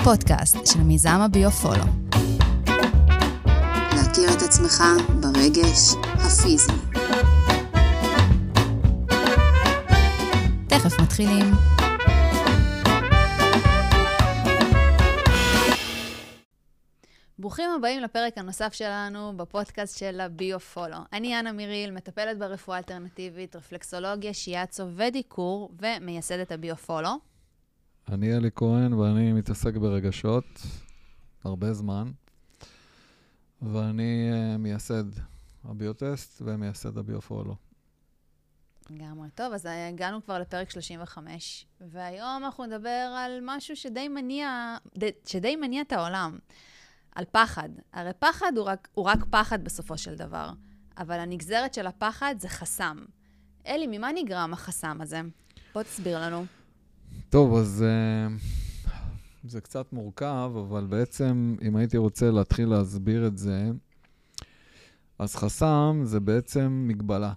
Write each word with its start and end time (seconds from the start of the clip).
הפודקאסט 0.00 0.56
של 0.66 0.80
מיזם 0.80 1.20
הביו-פולו. 1.20 1.84
להכיר 3.96 4.28
את 4.36 4.42
עצמך 4.42 4.82
ברגש 5.20 5.94
הפיזי. 6.14 6.72
תכף 10.68 11.00
מתחילים. 11.00 11.54
ברוכים 17.38 17.70
הבאים 17.76 18.00
לפרק 18.00 18.38
הנוסף 18.38 18.72
שלנו 18.72 19.32
בפודקאסט 19.36 19.98
של 19.98 20.20
הביו-פולו. 20.20 20.98
אני 21.12 21.38
אנה 21.38 21.52
מיריל, 21.52 21.90
מטפלת 21.90 22.38
ברפואה 22.38 22.78
אלטרנטיבית, 22.78 23.56
רפלקסולוגיה, 23.56 24.34
שיאצו 24.34 24.84
ודיקור, 24.96 25.70
ומייסדת 25.80 26.52
הביו-פולו. 26.52 27.29
אני 28.08 28.36
אלי 28.36 28.50
כהן 28.54 28.92
ואני 28.92 29.32
מתעסק 29.32 29.76
ברגשות 29.76 30.44
הרבה 31.44 31.72
זמן, 31.72 32.10
ואני 33.62 34.30
uh, 34.32 34.58
מייסד 34.58 35.04
הביוטסט 35.64 36.42
ומייסד 36.44 36.98
הביופולו. 36.98 37.54
לגמרי. 38.90 39.28
טוב, 39.34 39.52
אז 39.52 39.68
הגענו 39.70 40.24
כבר 40.24 40.38
לפרק 40.38 40.70
35, 40.70 41.66
והיום 41.80 42.44
אנחנו 42.44 42.66
נדבר 42.66 43.14
על 43.16 43.38
משהו 43.42 43.76
שדי 43.76 44.08
מניע, 44.08 44.76
שדי 45.26 45.56
מניע 45.56 45.82
את 45.82 45.92
העולם, 45.92 46.38
על 47.14 47.24
פחד. 47.32 47.68
הרי 47.92 48.12
פחד 48.18 48.52
הוא 48.56 48.64
רק, 48.64 48.88
הוא 48.94 49.04
רק 49.04 49.24
פחד 49.30 49.64
בסופו 49.64 49.98
של 49.98 50.14
דבר, 50.14 50.50
אבל 50.98 51.18
הנגזרת 51.18 51.74
של 51.74 51.86
הפחד 51.86 52.34
זה 52.38 52.48
חסם. 52.48 53.04
אלי, 53.66 53.86
ממה 53.86 54.12
נגרם 54.14 54.52
החסם 54.52 55.00
הזה? 55.00 55.20
בוא 55.74 55.82
תסביר 55.82 56.20
לנו. 56.20 56.44
טוב, 57.30 57.56
אז 57.56 57.84
uh, 57.84 58.90
זה 59.44 59.60
קצת 59.60 59.92
מורכב, 59.92 60.52
אבל 60.60 60.86
בעצם, 60.86 61.56
אם 61.62 61.76
הייתי 61.76 61.96
רוצה 61.96 62.30
להתחיל 62.30 62.68
להסביר 62.68 63.26
את 63.26 63.38
זה, 63.38 63.70
אז 65.18 65.36
חסם 65.36 66.00
זה 66.04 66.20
בעצם 66.20 66.84
מגבלה. 66.88 67.32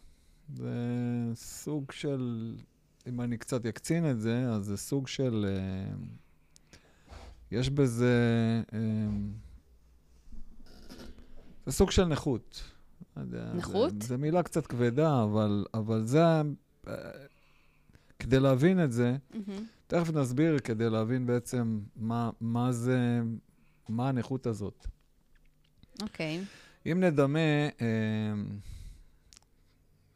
זה 0.56 0.72
סוג 1.36 1.92
של, 1.92 2.56
אם 3.08 3.22
אני 3.22 3.38
קצת 3.38 3.66
יקצין 3.66 4.12
את 4.12 4.22
זה, 4.22 4.50
אז 4.50 4.66
זה 4.66 4.78
סוג 4.78 5.08
של, 5.08 5.46
uh, 6.72 6.78
יש 7.52 7.70
בזה, 7.70 8.14
uh, 8.70 8.74
זה 11.66 11.72
סוג 11.72 11.92
של 11.92 12.06
נכות. 12.06 12.64
נכות? 13.56 14.02
זו 14.02 14.18
מילה 14.18 14.44
קצת 14.44 14.68
כבדה, 14.68 15.24
אבל, 15.24 15.66
אבל 15.74 16.06
זה, 16.06 16.42
כדי 18.24 18.40
להבין 18.40 18.84
את 18.84 18.92
זה, 18.92 19.16
mm-hmm. 19.32 19.52
תכף 19.88 20.10
נסביר 20.14 20.60
כדי 20.60 20.90
להבין 20.90 21.26
בעצם 21.26 21.80
מה, 21.96 22.30
מה 22.42 22.72
זה, 22.72 23.22
מה 23.90 24.10
הנכות 24.10 24.48
הזאת. 24.48 24.88
אוקיי. 26.02 26.42
Okay. 26.42 26.92
אם 26.92 27.00
נדמה 27.00 27.40
אה, 27.82 28.34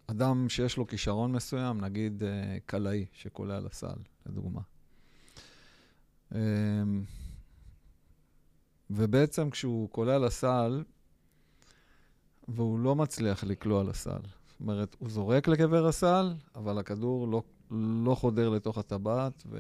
אדם 0.08 0.50
שיש 0.50 0.78
לו 0.78 0.88
כישרון 0.88 1.32
מסוים, 1.32 1.82
נגיד 1.82 2.24
אה, 2.24 2.58
קלעי 2.66 3.06
שקולע 3.14 3.60
לסל, 3.60 3.98
לדוגמה. 4.26 4.62
אה, 6.36 6.40
ובעצם 8.90 9.50
כשהוא 9.50 9.90
קולע 9.90 10.18
לסל, 10.20 10.84
והוא 12.48 12.80
לא 12.80 12.96
מצליח 12.96 13.44
לקלוע 13.44 13.84
לסל. 13.84 14.22
זאת 14.48 14.60
אומרת, 14.60 14.96
הוא 15.00 15.10
זורק 15.10 15.48
לקבר 15.48 15.88
הסל, 15.88 16.34
אבל 16.56 16.78
הכדור 16.78 17.28
לא 17.28 17.44
לא 17.72 18.16
חודר 18.16 18.50
לתוך 18.50 18.78
הטבעת, 18.78 19.44
ו... 19.50 19.60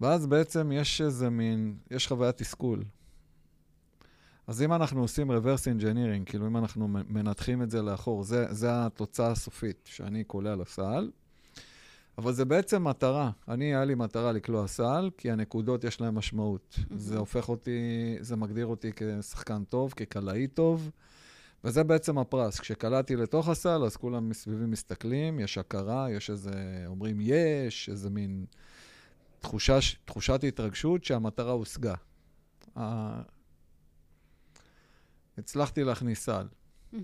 ואז 0.00 0.26
בעצם 0.26 0.72
יש 0.72 1.00
איזה 1.00 1.30
מין, 1.30 1.76
יש 1.90 2.08
חוויית 2.08 2.36
תסכול. 2.36 2.84
אז 4.46 4.62
אם 4.62 4.72
אנחנו 4.72 5.00
עושים 5.00 5.30
reverse 5.30 5.80
engineering, 5.80 6.24
כאילו 6.26 6.46
אם 6.46 6.56
אנחנו 6.56 6.88
מנתחים 6.88 7.62
את 7.62 7.70
זה 7.70 7.82
לאחור, 7.82 8.24
זה, 8.24 8.46
זה 8.50 8.68
התוצאה 8.70 9.30
הסופית, 9.30 9.88
שאני 9.92 10.24
קולע 10.24 10.56
לסל, 10.56 11.10
אבל 12.18 12.32
זה 12.32 12.44
בעצם 12.44 12.84
מטרה. 12.84 13.30
אני, 13.48 13.64
היה 13.64 13.84
לי 13.84 13.94
מטרה 13.94 14.32
לקלוע 14.32 14.66
סל, 14.66 15.10
כי 15.18 15.30
הנקודות 15.30 15.84
יש 15.84 16.00
להן 16.00 16.14
משמעות. 16.14 16.78
Mm-hmm. 16.78 16.94
זה 16.96 17.18
הופך 17.18 17.48
אותי, 17.48 18.16
זה 18.20 18.36
מגדיר 18.36 18.66
אותי 18.66 18.90
כשחקן 18.96 19.64
טוב, 19.64 19.92
כקלעי 19.96 20.46
טוב. 20.46 20.90
וזה 21.64 21.84
בעצם 21.84 22.18
הפרס. 22.18 22.60
כשקלעתי 22.60 23.16
לתוך 23.16 23.48
הסל, 23.48 23.84
אז 23.84 23.96
כולם 23.96 24.28
מסביבי 24.28 24.66
מסתכלים, 24.66 25.40
יש 25.40 25.58
הכרה, 25.58 26.10
יש 26.10 26.30
איזה, 26.30 26.84
אומרים 26.86 27.18
יש, 27.20 27.88
איזה 27.88 28.10
מין 28.10 28.44
תחושה, 29.40 29.78
תחושת 30.04 30.44
התרגשות 30.44 31.04
שהמטרה 31.04 31.52
הושגה. 31.52 31.94
Uh, 32.76 32.80
הצלחתי 35.38 35.84
להכניס 35.84 36.24
סל. 36.24 36.46
Mm-hmm. 36.92 36.96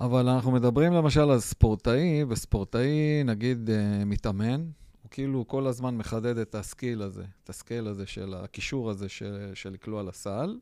אבל 0.00 0.28
אנחנו 0.28 0.52
מדברים 0.52 0.92
למשל 0.92 1.30
על 1.30 1.40
ספורטאי, 1.40 2.24
וספורטאי, 2.28 3.22
נגיד, 3.24 3.68
uh, 3.68 4.04
מתאמן, 4.04 4.60
הוא 5.02 5.10
כאילו 5.10 5.48
כל 5.48 5.66
הזמן 5.66 5.96
מחדד 5.96 6.38
את 6.38 6.54
ה 6.54 6.62
skill 6.62 7.02
הזה, 7.02 7.24
את 7.44 7.50
ה 7.50 7.56
skill 7.56 7.86
הזה 7.86 8.06
של 8.06 8.34
הקישור 8.34 8.90
הזה 8.90 9.08
של, 9.08 9.50
של 9.54 9.70
לקלוע 9.70 10.02
לסל, 10.02 10.58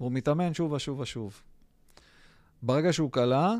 והוא 0.00 0.12
מתאמן 0.12 0.54
שוב 0.54 0.72
ושוב 0.72 1.00
ושוב. 1.00 1.42
ברגע 2.62 2.92
שהוא 2.92 3.12
קלע, 3.12 3.54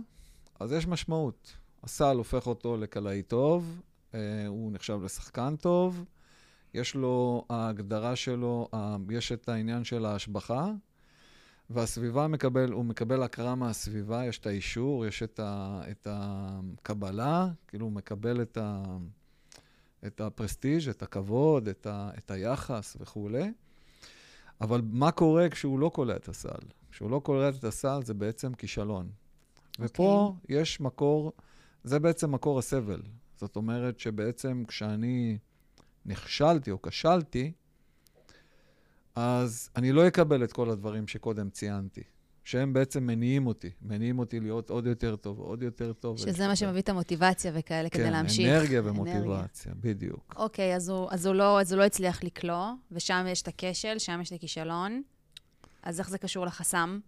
אז 0.60 0.72
יש 0.72 0.86
משמעות. 0.86 1.56
הסל 1.82 2.16
הופך 2.16 2.46
אותו 2.46 2.76
לקלעי 2.76 3.22
טוב, 3.22 3.80
אה, 4.14 4.46
הוא 4.46 4.72
נחשב 4.72 4.98
לשחקן 5.04 5.56
טוב, 5.56 6.04
יש 6.74 6.94
לו, 6.94 7.44
ההגדרה 7.50 8.16
שלו, 8.16 8.68
יש 9.10 9.32
את 9.32 9.48
העניין 9.48 9.84
של 9.84 10.04
ההשבחה, 10.04 10.70
והסביבה 11.70 12.28
מקבל, 12.28 12.72
הוא 12.72 12.84
מקבל 12.84 13.22
הכרה 13.22 13.54
מהסביבה, 13.54 14.26
יש 14.26 14.38
את 14.38 14.46
האישור, 14.46 15.06
יש 15.06 15.22
את, 15.22 15.40
ה, 15.40 15.82
את 15.90 16.06
הקבלה, 16.10 17.48
כאילו 17.68 17.86
הוא 17.86 17.92
מקבל 17.92 18.42
את, 18.42 18.56
ה, 18.56 18.82
את 20.06 20.20
הפרסטיג', 20.20 20.88
את 20.88 21.02
הכבוד, 21.02 21.68
את, 21.68 21.86
ה, 21.86 22.10
את 22.18 22.30
היחס 22.30 22.96
וכולי. 23.00 23.52
אבל 24.60 24.80
מה 24.84 25.10
קורה 25.10 25.48
כשהוא 25.48 25.78
לא 25.78 25.90
קולע 25.94 26.16
את 26.16 26.28
הסל? 26.28 26.81
כשהוא 26.92 27.10
לא 27.10 27.20
קולט 27.24 27.54
את 27.58 27.64
הסל, 27.64 28.00
זה 28.04 28.14
בעצם 28.14 28.54
כישלון. 28.54 29.06
Okay. 29.06 29.76
ופה 29.80 30.34
אוקיי. 30.40 30.60
יש 30.60 30.80
מקור, 30.80 31.32
זה 31.84 31.98
בעצם 31.98 32.32
מקור 32.32 32.58
הסבל. 32.58 33.02
זאת 33.36 33.56
אומרת 33.56 33.98
שבעצם 33.98 34.64
כשאני 34.68 35.38
נכשלתי 36.06 36.70
או 36.70 36.82
כשלתי, 36.82 37.52
אז 39.14 39.70
אני 39.76 39.92
לא 39.92 40.08
אקבל 40.08 40.44
את 40.44 40.52
כל 40.52 40.70
הדברים 40.70 41.08
שקודם 41.08 41.50
ציינתי, 41.50 42.02
שהם 42.44 42.72
בעצם 42.72 43.06
מניעים 43.06 43.46
אותי, 43.46 43.70
מניעים 43.82 44.18
אותי 44.18 44.40
להיות 44.40 44.70
עוד 44.70 44.86
יותר 44.86 45.16
טוב, 45.16 45.38
עוד 45.38 45.62
יותר 45.62 45.92
טוב. 45.92 46.18
שזה 46.18 46.48
מה 46.48 46.56
שמביא 46.56 46.80
את 46.80 46.88
המוטיבציה 46.88 47.52
וכאלה 47.54 47.88
כן, 47.88 47.98
כדי 47.98 48.10
להמשיך. 48.10 48.46
כן, 48.46 48.56
אנרגיה 48.56 48.80
ומוטיבציה, 48.84 49.72
אנרגיה. 49.72 49.94
בדיוק. 49.94 50.34
אוקיי, 50.36 50.76
אז 50.76 50.88
הוא, 50.88 51.08
אז, 51.10 51.26
הוא 51.26 51.34
לא, 51.34 51.60
אז 51.60 51.72
הוא 51.72 51.78
לא 51.78 51.84
הצליח 51.84 52.24
לקלוע, 52.24 52.74
ושם 52.92 53.26
יש 53.28 53.42
את 53.42 53.48
הכשל, 53.48 53.98
שם 53.98 54.20
יש 54.22 54.28
את 54.28 54.36
הכישלון. 54.36 55.02
אז 55.82 56.00
איך 56.00 56.10
זה 56.10 56.18
קשור 56.18 56.46
לחסם? 56.46 56.98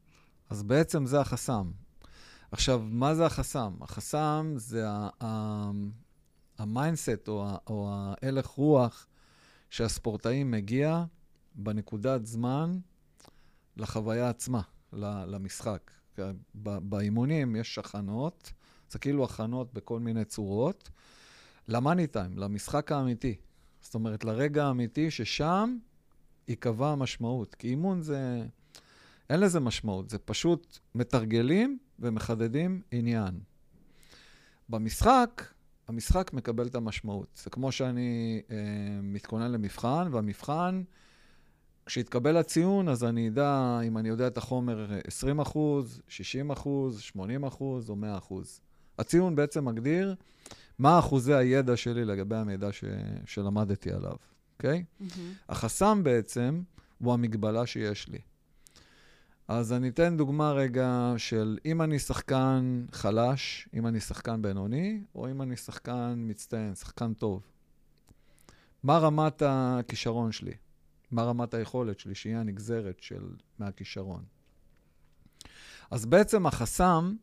אז 0.50 0.62
בעצם 0.62 1.06
זה 1.06 1.20
החסם. 1.20 1.70
עכשיו, 2.52 2.82
מה 2.84 3.14
זה 3.14 3.26
החסם? 3.26 3.74
החסם 3.80 4.54
זה 4.56 4.86
ה 6.58 6.67
mindset 6.67 7.28
או, 7.28 7.48
או 7.66 7.88
ההלך 7.90 8.46
רוח 8.46 9.06
שהספורטאי 9.70 10.44
מגיע 10.44 11.04
בנקודת 11.54 12.26
זמן 12.26 12.78
לחוויה 13.76 14.28
עצמה, 14.28 14.60
למשחק. 15.26 15.90
באימונים 16.64 17.56
יש 17.56 17.78
הכנות, 17.78 18.52
זה 18.90 18.98
כאילו 18.98 19.24
הכנות 19.24 19.72
בכל 19.72 20.00
מיני 20.00 20.24
צורות, 20.24 20.90
למאני 21.68 22.06
טיים, 22.06 22.38
למשחק 22.38 22.92
האמיתי. 22.92 23.34
זאת 23.80 23.94
אומרת, 23.94 24.24
לרגע 24.24 24.64
האמיתי 24.64 25.10
ששם 25.10 25.76
ייקבע 26.48 26.88
המשמעות. 26.88 27.54
כי 27.54 27.68
אימון 27.68 28.02
זה... 28.02 28.46
אין 29.30 29.40
לזה 29.40 29.60
משמעות, 29.60 30.10
זה 30.10 30.18
פשוט 30.18 30.78
מתרגלים 30.94 31.78
ומחדדים 31.98 32.82
עניין. 32.90 33.40
במשחק, 34.68 35.44
המשחק 35.88 36.30
מקבל 36.32 36.66
את 36.66 36.74
המשמעות. 36.74 37.40
זה 37.44 37.50
כמו 37.50 37.72
שאני 37.72 38.42
אה, 38.50 38.56
מתכונן 39.02 39.52
למבחן, 39.52 40.08
והמבחן, 40.12 40.82
כשיתקבל 41.86 42.36
הציון, 42.36 42.88
אז 42.88 43.04
אני 43.04 43.28
אדע 43.28 43.80
אם 43.86 43.98
אני 43.98 44.08
יודע 44.08 44.26
את 44.26 44.36
החומר 44.36 44.90
20 45.06 45.40
אחוז, 45.40 46.02
60 46.08 46.50
אחוז, 46.50 47.00
80 47.00 47.44
אחוז 47.44 47.90
או 47.90 47.96
100 47.96 48.18
אחוז. 48.18 48.60
הציון 48.98 49.36
בעצם 49.36 49.64
מגדיר 49.64 50.14
מה 50.78 50.98
אחוזי 50.98 51.34
הידע 51.34 51.76
שלי 51.76 52.04
לגבי 52.04 52.36
המידע 52.36 52.72
ש, 52.72 52.84
שלמדתי 53.26 53.92
עליו, 53.92 54.16
אוקיי? 54.56 54.84
Okay? 54.84 55.02
Mm-hmm. 55.02 55.18
החסם 55.48 56.00
בעצם 56.02 56.62
הוא 56.98 57.12
המגבלה 57.12 57.66
שיש 57.66 58.08
לי. 58.08 58.18
אז 59.48 59.72
אני 59.72 59.88
אתן 59.88 60.16
דוגמה 60.16 60.52
רגע 60.52 61.14
של 61.16 61.58
אם 61.64 61.82
אני 61.82 61.98
שחקן 61.98 62.84
חלש, 62.92 63.68
אם 63.74 63.86
אני 63.86 64.00
שחקן 64.00 64.42
בינוני, 64.42 65.02
או 65.14 65.30
אם 65.30 65.42
אני 65.42 65.56
שחקן 65.56 66.14
מצטיין, 66.18 66.74
שחקן 66.74 67.14
טוב. 67.14 67.42
מה 68.82 68.98
רמת 68.98 69.42
הכישרון 69.46 70.32
שלי? 70.32 70.54
מה 71.10 71.22
רמת 71.22 71.54
היכולת 71.54 71.98
שלי, 71.98 72.14
שהיא 72.14 72.36
הנגזרת 72.36 73.00
של, 73.00 73.36
מהכישרון. 73.58 74.24
אז 75.90 76.06
בעצם 76.06 76.46
החסם 76.46 77.14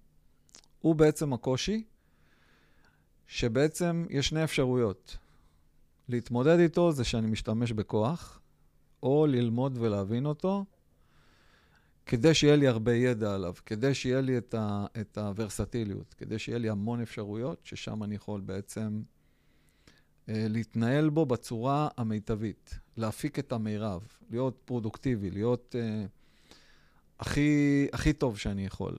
הוא 0.79 0.95
בעצם 0.95 1.33
הקושי, 1.33 1.83
שבעצם 3.27 4.05
יש 4.09 4.27
שני 4.29 4.43
אפשרויות. 4.43 5.17
להתמודד 6.09 6.59
איתו 6.59 6.91
זה 6.91 7.03
שאני 7.03 7.27
משתמש 7.27 7.71
בכוח, 7.71 8.41
או 9.03 9.25
ללמוד 9.25 9.77
ולהבין 9.81 10.25
אותו, 10.25 10.65
כדי 12.11 12.33
שיהיה 12.33 12.55
לי 12.55 12.67
הרבה 12.67 12.95
ידע 12.95 13.35
עליו, 13.35 13.53
כדי 13.65 13.93
שיהיה 13.93 14.21
לי 14.21 14.37
את, 14.37 14.53
ה, 14.53 14.85
את 15.01 15.17
הוורסטיליות, 15.17 16.13
כדי 16.13 16.39
שיהיה 16.39 16.57
לי 16.57 16.69
המון 16.69 17.01
אפשרויות, 17.01 17.59
ששם 17.63 18.03
אני 18.03 18.15
יכול 18.15 18.41
בעצם 18.41 19.01
אה, 20.29 20.45
להתנהל 20.49 21.09
בו 21.09 21.25
בצורה 21.25 21.87
המיטבית, 21.97 22.79
להפיק 22.97 23.39
את 23.39 23.51
המירב, 23.51 24.07
להיות 24.29 24.61
פרודוקטיבי, 24.65 25.31
להיות 25.31 25.75
אה, 25.79 26.05
הכי, 27.19 27.87
הכי 27.93 28.13
טוב 28.13 28.37
שאני 28.37 28.65
יכול. 28.65 28.97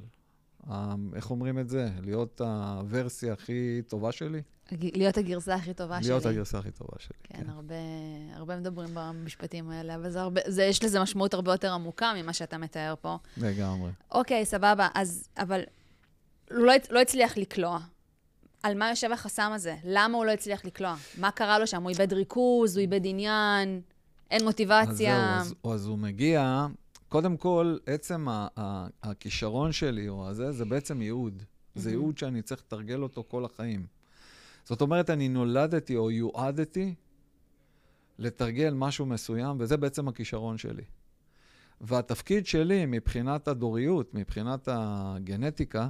אה, 0.70 0.94
איך 1.14 1.30
אומרים 1.30 1.58
את 1.58 1.68
זה? 1.68 1.90
להיות 2.02 2.40
הוורסיה 2.40 3.32
הכי 3.32 3.82
טובה 3.88 4.12
שלי? 4.12 4.42
להיות 4.80 5.16
הגרסה 5.18 5.54
הכי 5.54 5.74
טובה 5.74 5.94
להיות 5.94 6.04
שלי. 6.04 6.10
להיות 6.12 6.26
הגרסה 6.26 6.58
הכי 6.58 6.70
טובה 6.70 6.92
שלי, 6.98 7.16
כן, 7.24 7.38
כן. 7.44 7.50
הרבה, 7.50 7.74
הרבה 8.34 8.56
מדברים 8.56 8.88
במשפטים 8.94 9.70
האלה, 9.70 9.94
אבל 9.94 10.10
זה 10.10 10.20
הרבה, 10.20 10.40
זה, 10.46 10.62
יש 10.64 10.84
לזה 10.84 11.00
משמעות 11.00 11.34
הרבה 11.34 11.52
יותר 11.52 11.72
עמוקה 11.72 12.12
ממה 12.16 12.32
שאתה 12.32 12.58
מתאר 12.58 12.94
פה. 13.00 13.16
לגמרי. 13.36 13.90
אוקיי, 14.10 14.44
סבבה, 14.44 14.88
אז, 14.94 15.28
אבל 15.38 15.60
לא, 16.50 16.72
לא 16.90 17.00
הצליח 17.00 17.36
לקלוע. 17.36 17.78
על 18.62 18.78
מה 18.78 18.90
יושב 18.90 19.12
החסם 19.12 19.50
הזה? 19.54 19.76
למה 19.84 20.16
הוא 20.16 20.24
לא 20.24 20.30
הצליח 20.30 20.64
לקלוע? 20.64 20.96
מה 21.18 21.30
קרה 21.30 21.58
לו 21.58 21.66
שם? 21.66 21.82
הוא 21.82 21.90
איבד 21.90 22.12
ריכוז, 22.12 22.76
הוא 22.76 22.80
איבד 22.80 23.00
עניין, 23.04 23.80
אין 24.30 24.44
מוטיבציה. 24.44 24.86
אז 25.40 25.46
זהו, 25.48 25.56
אז, 25.72 25.80
אז 25.80 25.86
הוא 25.86 25.98
מגיע, 25.98 26.66
קודם 27.08 27.36
כל, 27.36 27.76
עצם 27.86 28.28
ה- 28.28 28.48
ה- 28.58 28.86
הכישרון 29.02 29.72
שלי, 29.72 30.08
או 30.08 30.28
הזה, 30.28 30.52
זה 30.52 30.64
בעצם 30.64 31.02
ייעוד. 31.02 31.42
זה. 31.74 31.90
ייעוד 31.90 32.18
שאני 32.18 32.42
צריך 32.42 32.60
לתרגל 32.66 33.02
אותו 33.02 33.24
כל 33.28 33.44
החיים. 33.44 33.86
זאת 34.64 34.80
אומרת, 34.80 35.10
אני 35.10 35.28
נולדתי 35.28 35.96
או 35.96 36.10
יועדתי 36.10 36.94
לתרגל 38.18 38.74
משהו 38.74 39.06
מסוים, 39.06 39.56
וזה 39.60 39.76
בעצם 39.76 40.08
הכישרון 40.08 40.58
שלי. 40.58 40.84
והתפקיד 41.80 42.46
שלי 42.46 42.86
מבחינת 42.86 43.48
הדוריות, 43.48 44.14
מבחינת 44.14 44.68
הגנטיקה, 44.72 45.88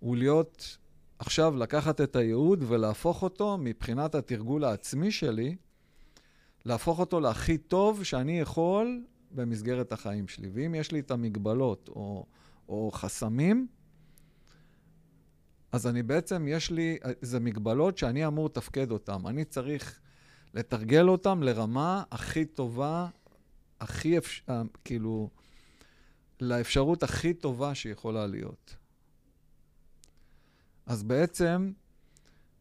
הוא 0.00 0.16
להיות, 0.16 0.78
עכשיו 1.18 1.56
לקחת 1.56 2.00
את 2.00 2.16
הייעוד 2.16 2.64
ולהפוך 2.68 3.22
אותו 3.22 3.58
מבחינת 3.58 4.14
התרגול 4.14 4.64
העצמי 4.64 5.10
שלי, 5.10 5.56
להפוך 6.64 6.98
אותו 6.98 7.20
להכי 7.20 7.58
טוב 7.58 8.04
שאני 8.04 8.40
יכול 8.40 9.04
במסגרת 9.30 9.92
החיים 9.92 10.28
שלי. 10.28 10.48
ואם 10.52 10.74
יש 10.74 10.92
לי 10.92 11.00
את 11.00 11.10
המגבלות 11.10 11.88
או, 11.88 12.26
או 12.68 12.90
חסמים, 12.92 13.66
אז 15.72 15.86
אני 15.86 16.02
בעצם, 16.02 16.48
יש 16.48 16.70
לי, 16.70 16.98
זה 17.20 17.40
מגבלות 17.40 17.98
שאני 17.98 18.26
אמור 18.26 18.46
לתפקד 18.46 18.90
אותן. 18.90 19.26
אני 19.26 19.44
צריך 19.44 20.00
לתרגל 20.54 21.08
אותן 21.08 21.40
לרמה 21.40 22.02
הכי 22.10 22.44
טובה, 22.44 23.08
הכי, 23.80 24.18
אפ... 24.18 24.40
כאילו, 24.84 25.30
לאפשרות 26.40 27.02
הכי 27.02 27.34
טובה 27.34 27.74
שיכולה 27.74 28.26
להיות. 28.26 28.76
אז 30.86 31.02
בעצם, 31.02 31.72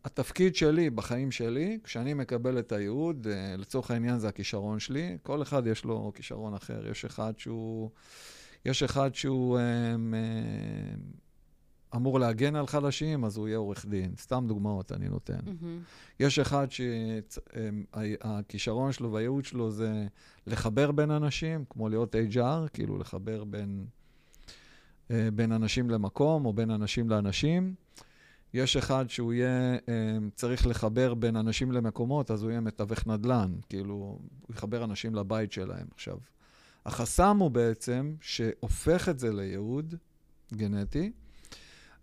התפקיד 0.07 0.55
שלי 0.55 0.89
בחיים 0.89 1.31
שלי, 1.31 1.79
כשאני 1.83 2.13
מקבל 2.13 2.59
את 2.59 2.71
הייעוד, 2.71 3.27
לצורך 3.57 3.91
העניין 3.91 4.19
זה 4.19 4.27
הכישרון 4.27 4.79
שלי, 4.79 5.17
כל 5.23 5.41
אחד 5.41 5.67
יש 5.67 5.85
לו 5.85 6.11
כישרון 6.15 6.53
אחר. 6.53 6.87
יש 6.87 7.05
אחד 7.05 7.33
שהוא, 7.37 7.89
יש 8.65 8.83
אחד 8.83 9.15
שהוא 9.15 9.59
אמ, 9.59 10.13
אמור 11.95 12.19
להגן 12.19 12.55
על 12.55 12.67
חלשים, 12.67 13.25
אז 13.25 13.37
הוא 13.37 13.47
יהיה 13.47 13.57
עורך 13.57 13.85
דין. 13.85 14.11
סתם 14.17 14.45
דוגמאות 14.47 14.91
אני 14.91 15.09
נותן. 15.09 15.39
Mm-hmm. 15.39 16.19
יש 16.19 16.39
אחד 16.39 16.67
שהכישרון 17.93 18.91
שלו 18.91 19.11
והייעוד 19.11 19.45
שלו 19.45 19.71
זה 19.71 20.07
לחבר 20.47 20.91
בין 20.91 21.11
אנשים, 21.11 21.65
כמו 21.69 21.89
להיות 21.89 22.15
HR, 22.15 22.69
כאילו 22.73 22.97
לחבר 22.97 23.43
בין, 23.43 23.85
בין 25.09 25.51
אנשים 25.51 25.89
למקום 25.89 26.45
או 26.45 26.53
בין 26.53 26.71
אנשים 26.71 27.09
לאנשים. 27.09 27.75
יש 28.53 28.77
אחד 28.77 29.05
שהוא 29.09 29.33
יהיה, 29.33 29.77
צריך 30.35 30.67
לחבר 30.67 31.13
בין 31.13 31.35
אנשים 31.35 31.71
למקומות, 31.71 32.31
אז 32.31 32.43
הוא 32.43 32.51
יהיה 32.51 32.61
מתווך 32.61 33.07
נדל"ן, 33.07 33.55
כאילו, 33.69 33.93
הוא 33.93 34.19
יחבר 34.55 34.83
אנשים 34.83 35.15
לבית 35.15 35.51
שלהם. 35.51 35.87
עכשיו, 35.93 36.17
החסם 36.85 37.37
הוא 37.39 37.51
בעצם, 37.51 38.15
שהופך 38.21 39.09
את 39.09 39.19
זה 39.19 39.33
לייעוד 39.33 39.95
גנטי, 40.53 41.11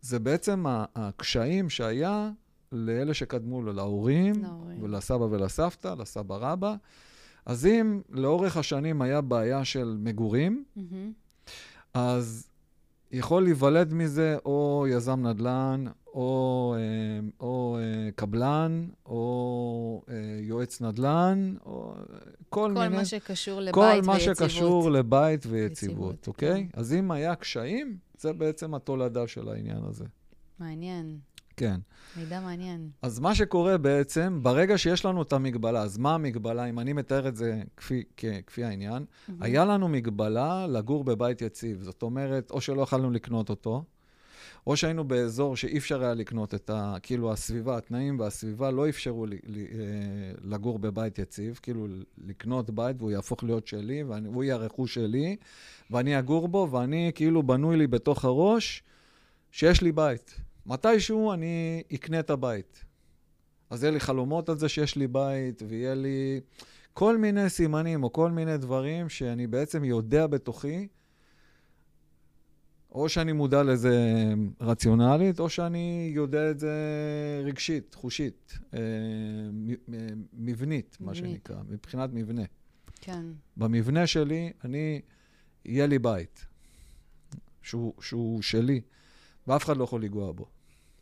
זה 0.05 0.19
בעצם 0.19 0.65
הקשיים 0.69 1.71
שהיה 1.71 2.31
לאלה 2.73 3.15
שקדמו 3.15 3.63
לו, 3.63 3.73
להורים, 3.73 4.43
להורים. 4.43 4.83
ולסבא 4.83 5.25
ולסבתא, 5.25 5.95
לסבא 5.99 6.37
רבא. 6.41 6.75
אז 7.47 7.67
אם 7.67 8.01
לאורך 8.11 8.57
השנים 8.57 9.03
היה 9.03 9.21
בעיה 9.21 9.65
של 9.65 9.97
מגורים, 10.01 10.65
Mm-hmm. 10.77 10.81
אז 11.95 12.49
יכול 13.13 13.43
להיוולד 13.43 13.95
מזה 13.95 14.37
או 14.45 14.87
יזם 14.91 15.27
נדל"ן, 15.27 15.85
או, 16.07 16.75
אה, 16.79 17.29
או 17.41 17.79
אה, 17.81 18.11
קבלן, 18.17 18.87
או 19.07 20.03
אה, 20.09 20.15
יועץ 20.41 20.81
נדל"ן, 20.81 21.55
או 21.67 21.95
כל, 21.95 22.05
כל 22.49 22.73
מיני... 22.73 22.97
מה 22.97 23.05
שקשור 23.05 23.61
לבית 23.61 23.75
כל 23.75 23.81
ויציבות. 23.81 24.15
מה 24.15 24.21
שקשור 24.21 24.91
לבית 24.91 25.47
ויציבות, 25.47 25.73
יציבות, 25.73 26.27
אוקיי? 26.27 26.69
כן. 26.73 26.81
אז 26.81 26.93
אם 26.93 27.11
היה 27.11 27.35
קשיים, 27.35 27.97
זה 28.19 28.33
בעצם 28.33 28.75
התולדה 28.75 29.27
של 29.27 29.49
העניין 29.49 29.85
הזה. 29.85 30.05
מעניין, 30.59 31.19
כן. 31.57 31.81
מידע 32.17 32.41
מעניין. 32.41 32.91
אז 33.03 33.19
מה 33.21 33.35
שקורה 33.35 33.79
בעצם, 33.79 34.39
ברגע 34.43 34.79
שיש 34.79 35.05
לנו 35.05 35.23
את 35.23 35.33
המגבלה, 35.33 35.83
אז 35.83 35.99
מה 35.99 36.15
המגבלה? 36.15 36.65
אם 36.65 36.79
אני 36.79 36.93
מתאר 36.93 37.29
את 37.29 37.37
זה 37.37 37.63
כפי, 37.77 38.03
כ, 38.17 38.25
כפי 38.47 38.65
העניין, 38.65 39.05
Mm-hmm. 39.05 39.33
היה 39.41 39.65
לנו 39.65 39.89
מגבלה 39.89 40.67
לגור 40.67 41.05
בבית 41.05 41.43
יציב. 41.43 41.83
זאת 41.83 42.03
אומרת, 42.03 42.51
או 42.51 42.61
שלא 42.61 42.83
יכלנו 42.83 43.11
לקנות 43.11 43.51
אותו, 43.51 43.85
או 44.67 44.77
שהיינו 44.77 45.05
באזור 45.05 45.57
שאי 45.57 45.79
אפשר 45.79 46.03
היה 46.03 46.15
לקנות 46.15 46.55
את 46.55 46.71
ה... 46.71 46.97
כאילו, 47.03 47.33
הסביבה, 47.33 47.77
התנאים 47.77 48.21
והסביבה 48.21 48.71
לא 48.71 48.89
אפשרו 48.89 49.27
לי, 49.27 49.39
לי, 49.47 49.67
אה, 49.73 50.33
לגור 50.43 50.79
בבית 50.79 51.19
יציב, 51.19 51.59
כאילו, 51.63 51.87
לקנות 52.19 52.71
בית 52.71 52.97
והוא 52.99 53.11
יהפוך 53.11 53.45
להיות 53.45 53.67
שלי, 53.67 54.03
והוא 54.03 54.45
יהיה 54.45 54.55
הרכוש 54.55 54.95
שלי, 54.95 55.37
ואני 55.91 56.19
אגור 56.19 56.49
בו, 56.49 56.69
ואני 56.71 57.13
כאילו 57.15 57.43
בנוי 57.43 57.77
לי 57.77 57.87
בתוך 57.87 58.25
הראש 58.25 58.83
שיש 59.51 59.83
לי 59.83 59.93
בית. 59.93 60.41
מתישהו 60.67 61.33
אני 61.33 61.83
אקנה 61.95 62.21
את 62.21 62.31
הבית. 62.31 62.85
אז 63.71 63.83
יהיה 63.83 63.93
לי 63.93 64.01
חלומות 64.01 64.49
על 64.49 64.59
זה 64.59 64.69
שיש 64.69 64.97
לי 64.97 65.07
בית, 65.07 65.63
ויהיה 65.69 65.95
לי 65.95 66.41
כל 66.93 67.19
מיני 67.19 67.51
סימנים 67.51 68.05
או 68.05 68.13
כל 68.13 68.31
מיני 68.31 68.59
דברים 68.59 69.09
שאני 69.09 69.47
בעצם 69.47 69.85
יודע 69.85 70.27
בתוכי, 70.27 70.89
או 72.95 73.09
שאני 73.09 73.33
מודע 73.33 73.63
לזה 73.63 73.95
רציונלית, 74.61 75.41
או 75.41 75.49
שאני 75.49 76.11
יודע 76.15 76.51
את 76.51 76.59
זה 76.59 76.73
רגשית, 77.45 77.95
חושית, 77.95 78.59
אה, 78.75 78.79
מבנית, 80.33 80.97
מה. 81.01 81.15
שנקרא, 81.15 81.57
מבחינת 81.69 82.11
מבנה. 82.13 82.43
כן. 83.01 83.27
במבנה 83.57 84.07
שלי, 84.07 84.53
אני, 84.65 85.01
יהיה 85.65 85.87
לי 85.87 85.99
בית, 85.99 86.47
שהוא, 87.63 87.95
שהוא 88.01 88.43
שלי, 88.43 88.81
ואף 89.47 89.65
אחד 89.65 89.77
לא 89.77 89.85
יכול 89.85 90.03
לנגוע 90.03 90.33
בו. 90.33 90.47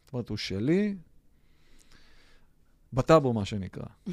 זאת 0.04 0.12
אומרת, 0.12 0.28
הוא 0.28 0.36
שלי, 0.36 0.94
בטאבו, 2.92 3.32
מה 3.32 3.44
שנקרא, 3.44 3.86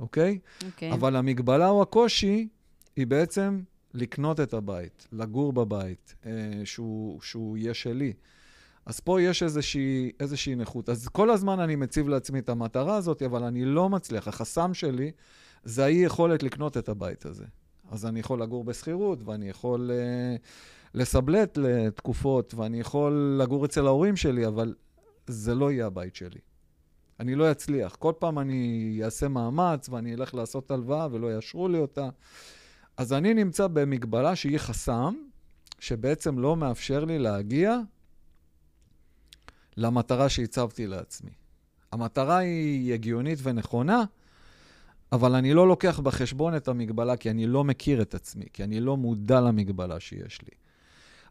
אוקיי? 0.00 0.38
אוקיי. 0.66 0.92
אבל 0.92 1.16
המגבלה 1.16 1.68
או 1.68 1.82
הקושי 1.82 2.48
היא 2.96 3.06
בעצם 3.06 3.62
לקנות 3.94 4.40
את 4.40 4.54
הבית, 4.54 5.08
לגור 5.12 5.52
בבית, 5.52 6.14
אה, 6.26 6.30
שהוא, 6.64 7.20
שהוא 7.22 7.56
יהיה 7.56 7.74
שלי. 7.74 8.12
אז 8.86 9.00
פה 9.00 9.22
יש 9.22 9.42
איזושהי, 9.42 10.12
איזושהי 10.20 10.54
נכות. 10.54 10.88
אז 10.88 11.08
כל 11.08 11.30
הזמן 11.30 11.60
אני 11.60 11.76
מציב 11.76 12.08
לעצמי 12.08 12.38
את 12.38 12.48
המטרה 12.48 12.96
הזאת, 12.96 13.22
אבל 13.22 13.44
אני 13.44 13.64
לא 13.64 13.88
מצליח. 13.88 14.28
החסם 14.28 14.74
שלי 14.74 15.10
זה 15.64 15.84
האי-יכולת 15.84 16.42
לקנות 16.42 16.76
את 16.76 16.88
הבית 16.88 17.26
הזה. 17.26 17.44
אז 17.90 18.06
אני 18.06 18.20
יכול 18.20 18.42
לגור 18.42 18.64
בשכירות, 18.64 19.22
ואני 19.24 19.48
יכול 19.48 19.90
אה, 19.90 20.36
לסבלט 20.94 21.58
לתקופות, 21.58 22.54
ואני 22.54 22.80
יכול 22.80 23.38
לגור 23.42 23.64
אצל 23.64 23.86
ההורים 23.86 24.16
שלי, 24.16 24.46
אבל 24.46 24.74
זה 25.26 25.54
לא 25.54 25.72
יהיה 25.72 25.86
הבית 25.86 26.14
שלי. 26.14 26.40
אני 27.20 27.34
לא 27.34 27.50
אצליח. 27.50 27.96
כל 27.96 28.12
פעם 28.18 28.38
אני 28.38 29.00
אעשה 29.04 29.28
מאמץ 29.28 29.88
ואני 29.88 30.14
אלך 30.14 30.34
לעשות 30.34 30.70
הלוואה 30.70 31.08
ולא 31.12 31.34
יאשרו 31.34 31.68
לי 31.68 31.78
אותה. 31.78 32.08
אז 32.96 33.12
אני 33.12 33.34
נמצא 33.34 33.66
במגבלה 33.66 34.36
שהיא 34.36 34.58
חסם, 34.58 35.14
שבעצם 35.78 36.38
לא 36.38 36.56
מאפשר 36.56 37.04
לי 37.04 37.18
להגיע 37.18 37.78
למטרה 39.76 40.28
שהצבתי 40.28 40.86
לעצמי. 40.86 41.30
המטרה 41.92 42.36
היא 42.38 42.94
הגיונית 42.94 43.38
ונכונה, 43.42 44.04
אבל 45.12 45.34
אני 45.34 45.54
לא 45.54 45.68
לוקח 45.68 46.00
בחשבון 46.00 46.56
את 46.56 46.68
המגבלה, 46.68 47.16
כי 47.16 47.30
אני 47.30 47.46
לא 47.46 47.64
מכיר 47.64 48.02
את 48.02 48.14
עצמי, 48.14 48.44
כי 48.52 48.64
אני 48.64 48.80
לא 48.80 48.96
מודע 48.96 49.40
למגבלה 49.40 50.00
שיש 50.00 50.42
לי. 50.42 50.50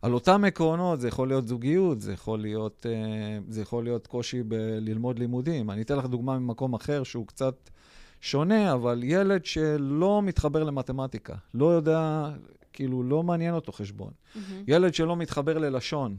על 0.01 0.13
אותם 0.13 0.43
עקרונות, 0.43 1.01
זה 1.01 1.07
יכול 1.07 1.27
להיות 1.27 1.47
זוגיות, 1.47 2.01
זה 2.01 2.13
יכול 2.13 2.41
להיות, 2.41 2.85
אה, 2.89 3.39
זה 3.49 3.61
יכול 3.61 3.83
להיות 3.83 4.07
קושי 4.07 4.43
בללמוד 4.43 5.19
לימודים. 5.19 5.71
אני 5.71 5.81
אתן 5.81 5.97
לך 5.97 6.05
דוגמה 6.05 6.39
ממקום 6.39 6.73
אחר 6.73 7.03
שהוא 7.03 7.27
קצת 7.27 7.69
שונה, 8.23 8.73
אבל 8.73 9.01
ילד 9.03 9.45
שלא 9.45 10.21
מתחבר 10.21 10.63
למתמטיקה, 10.63 11.35
לא 11.53 11.65
יודע, 11.65 12.29
כאילו, 12.73 13.03
לא 13.03 13.23
מעניין 13.23 13.53
אותו 13.55 13.71
חשבון. 13.71 14.11
Mm-hmm. 14.11 14.39
ילד 14.67 14.93
שלא 14.93 15.15
מתחבר 15.15 15.57
ללשון, 15.57 16.15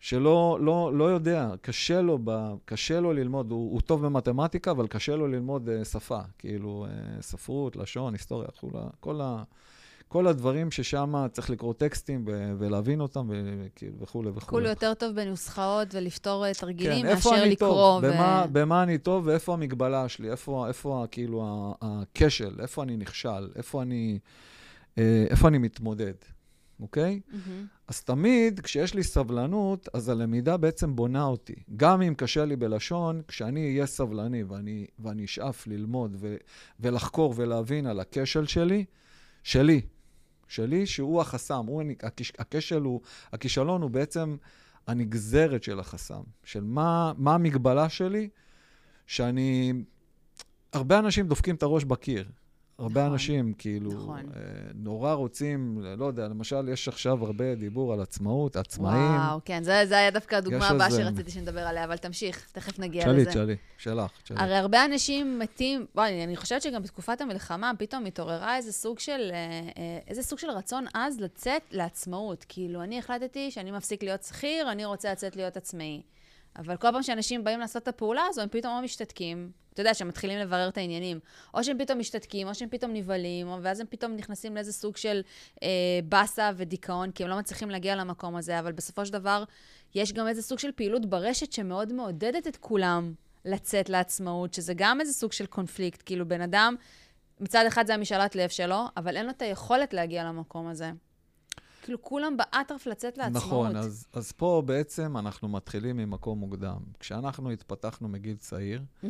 שלא 0.00 0.58
לא, 0.60 0.90
לא 0.94 1.04
יודע, 1.04 1.50
קשה 1.60 2.00
לו, 2.00 2.18
ב, 2.24 2.54
קשה 2.64 3.00
לו 3.00 3.12
ללמוד, 3.12 3.50
הוא, 3.50 3.72
הוא 3.72 3.80
טוב 3.80 4.06
במתמטיקה, 4.06 4.70
אבל 4.70 4.86
קשה 4.86 5.16
לו 5.16 5.26
ללמוד 5.26 5.68
uh, 5.68 5.84
שפה, 5.84 6.20
כאילו 6.38 6.86
uh, 6.88 7.22
ספרות, 7.22 7.76
לשון, 7.76 8.14
היסטוריה, 8.14 8.48
כולה, 8.60 8.86
כל, 9.00 9.20
ה, 9.20 9.42
כל 10.08 10.26
הדברים 10.26 10.70
ששם 10.70 11.26
צריך 11.32 11.50
לקרוא 11.50 11.72
טקסטים 11.72 12.24
ולהבין 12.58 13.00
אותם 13.00 13.30
וכולי 14.00 14.28
וכולי. 14.28 14.46
כולו 14.46 14.68
יותר 14.68 14.94
טוב 14.94 15.14
בנוסחאות 15.14 15.94
ולפתור 15.94 16.46
אה, 16.46 16.54
תרגילים 16.54 17.06
כן, 17.06 17.14
מאשר 17.14 17.44
לקרוא. 17.44 17.98
ו... 17.98 18.00
במה, 18.02 18.46
במה 18.52 18.82
אני 18.82 18.98
טוב 18.98 19.26
ואיפה 19.26 19.54
המגבלה 19.54 20.08
שלי, 20.08 20.30
איפה, 20.30 20.68
איפה 20.68 21.06
כאילו 21.10 21.74
הכשל, 21.80 22.56
איפה 22.60 22.82
אני 22.82 22.96
נכשל, 22.96 23.48
איפה 23.56 23.82
אני, 23.82 24.18
איפה 25.30 25.48
אני 25.48 25.58
מתמודד. 25.58 26.14
אוקיי? 26.80 27.20
Mm-hmm. 27.30 27.36
אז 27.88 28.00
תמיד, 28.00 28.60
כשיש 28.60 28.94
לי 28.94 29.02
סבלנות, 29.02 29.88
אז 29.92 30.08
הלמידה 30.08 30.56
בעצם 30.56 30.96
בונה 30.96 31.24
אותי. 31.24 31.54
גם 31.76 32.02
אם 32.02 32.14
קשה 32.14 32.44
לי 32.44 32.56
בלשון, 32.56 33.22
כשאני 33.28 33.66
אהיה 33.66 33.86
סבלני 33.86 34.42
ואני, 34.42 34.86
ואני 34.98 35.24
אשאף 35.24 35.66
ללמוד 35.66 36.16
ו, 36.20 36.36
ולחקור 36.80 37.34
ולהבין 37.36 37.86
על 37.86 38.00
הכשל 38.00 38.46
שלי, 38.46 38.84
שלי, 39.42 39.80
שלי, 40.48 40.86
שהוא 40.86 41.20
החסם. 41.20 41.64
הוא, 41.66 41.82
הכש, 42.02 42.32
הכשל 42.38 42.80
הוא, 42.80 43.00
הכישלון 43.32 43.82
הוא 43.82 43.90
בעצם 43.90 44.36
הנגזרת 44.86 45.62
של 45.62 45.80
החסם, 45.80 46.22
של 46.44 46.64
מה, 46.64 47.12
מה 47.16 47.34
המגבלה 47.34 47.88
שלי, 47.88 48.28
שאני... 49.06 49.72
הרבה 50.72 50.98
אנשים 50.98 51.28
דופקים 51.28 51.54
את 51.54 51.62
הראש 51.62 51.84
בקיר. 51.84 52.28
הרבה 52.78 53.00
נכון, 53.00 53.12
אנשים, 53.12 53.52
כאילו, 53.58 53.90
נכון. 53.90 54.20
אה, 54.36 54.40
נורא 54.74 55.12
רוצים, 55.12 55.78
לא 55.98 56.04
יודע, 56.04 56.28
למשל, 56.28 56.68
יש 56.68 56.88
עכשיו 56.88 57.24
הרבה 57.24 57.54
דיבור 57.54 57.92
על 57.92 58.00
עצמאות, 58.00 58.56
עצמאים. 58.56 59.16
וואו, 59.16 59.40
כן, 59.44 59.62
זה, 59.62 59.86
זה 59.86 59.98
היה 59.98 60.10
דווקא 60.10 60.36
הדוגמה 60.36 60.68
הבאה 60.68 60.86
איזה... 60.86 61.02
שרציתי 61.02 61.30
שנדבר 61.30 61.60
עליה, 61.60 61.84
אבל 61.84 61.96
תמשיך, 61.96 62.46
תכף 62.52 62.78
נגיע 62.78 63.02
שלי, 63.02 63.20
לזה. 63.20 63.32
שלי, 63.32 63.56
שלך, 63.78 64.10
שלי. 64.24 64.36
הרי 64.40 64.56
הרבה 64.56 64.84
אנשים 64.84 65.38
מתים, 65.38 65.86
וואי, 65.94 66.24
אני 66.24 66.36
חושבת 66.36 66.62
שגם 66.62 66.82
בתקופת 66.82 67.20
המלחמה 67.20 67.72
פתאום 67.78 68.06
התעוררה 68.06 68.56
איזה 68.56 68.72
סוג 68.72 68.98
של, 68.98 69.30
אה, 69.30 69.36
אה, 69.78 69.98
איזה 70.08 70.22
סוג 70.22 70.38
של 70.38 70.50
רצון 70.50 70.84
עז 70.94 71.20
לצאת 71.20 71.62
לעצמאות. 71.70 72.44
כאילו, 72.48 72.82
אני 72.82 72.98
החלטתי 72.98 73.50
שאני 73.50 73.70
מפסיק 73.70 74.02
להיות 74.02 74.22
שכיר, 74.22 74.72
אני 74.72 74.84
רוצה 74.84 75.12
לצאת 75.12 75.36
להיות 75.36 75.56
עצמאי. 75.56 76.02
אבל 76.58 76.76
כל 76.76 76.88
פעם 76.92 77.02
שאנשים 77.02 77.44
באים 77.44 77.60
לעשות 77.60 77.82
את 77.82 77.88
הפעולה 77.88 78.22
הזו, 78.28 78.42
הם 78.42 78.48
פתאום 78.48 78.74
לא 78.76 78.82
משתתקים. 78.82 79.50
אתה 79.78 79.82
יודע, 79.82 79.94
שהם 79.94 80.08
מתחילים 80.08 80.38
לברר 80.38 80.68
את 80.68 80.76
העניינים. 80.76 81.20
או 81.54 81.64
שהם 81.64 81.78
פתאום 81.78 81.98
משתתקים, 81.98 82.48
או 82.48 82.54
שהם 82.54 82.68
פתאום 82.68 82.92
נבהלים, 82.92 83.48
ואז 83.62 83.80
הם 83.80 83.86
פתאום 83.90 84.12
נכנסים 84.16 84.54
לאיזה 84.54 84.72
סוג 84.72 84.96
של 84.96 85.20
אה, 85.62 85.68
באסה 86.04 86.50
ודיכאון, 86.56 87.10
כי 87.10 87.24
הם 87.24 87.30
לא 87.30 87.38
מצליחים 87.38 87.70
להגיע 87.70 87.96
למקום 87.96 88.36
הזה, 88.36 88.60
אבל 88.60 88.72
בסופו 88.72 89.06
של 89.06 89.12
דבר, 89.12 89.44
יש 89.94 90.12
גם 90.12 90.28
איזה 90.28 90.42
סוג 90.42 90.58
של 90.58 90.72
פעילות 90.72 91.06
ברשת 91.06 91.52
שמאוד 91.52 91.92
מעודדת 91.92 92.46
את 92.46 92.56
כולם 92.56 93.12
לצאת 93.44 93.88
לעצמאות, 93.88 94.54
שזה 94.54 94.72
גם 94.76 95.00
איזה 95.00 95.12
סוג 95.12 95.32
של 95.32 95.46
קונפליקט. 95.46 96.02
כאילו, 96.06 96.28
בן 96.28 96.40
אדם, 96.40 96.74
מצד 97.40 97.64
אחד 97.68 97.86
זה 97.86 97.94
המשאלת 97.94 98.36
לב 98.36 98.48
שלו, 98.48 98.84
אבל 98.96 99.16
אין 99.16 99.26
לו 99.26 99.30
את 99.30 99.42
היכולת 99.42 99.94
להגיע 99.94 100.24
למקום 100.24 100.66
הזה. 100.66 100.90
כאילו, 101.82 102.02
כולם 102.02 102.36
באטרף 102.36 102.86
לצאת 102.86 103.18
לעצמאות. 103.18 103.44
נכון, 103.44 103.76
אז, 103.76 104.06
אז 104.12 104.32
פה 104.32 104.62
בעצם 104.66 105.16
אנחנו 105.16 105.48
מתחילים 105.48 105.96
ממקום 105.96 106.38
מוקדם. 106.38 106.78
כשאנחנו 107.00 107.50
התפתחנו 107.50 108.08
מגיל 108.08 108.36
צעיר, 108.36 108.80
mm-hmm. 109.04 109.06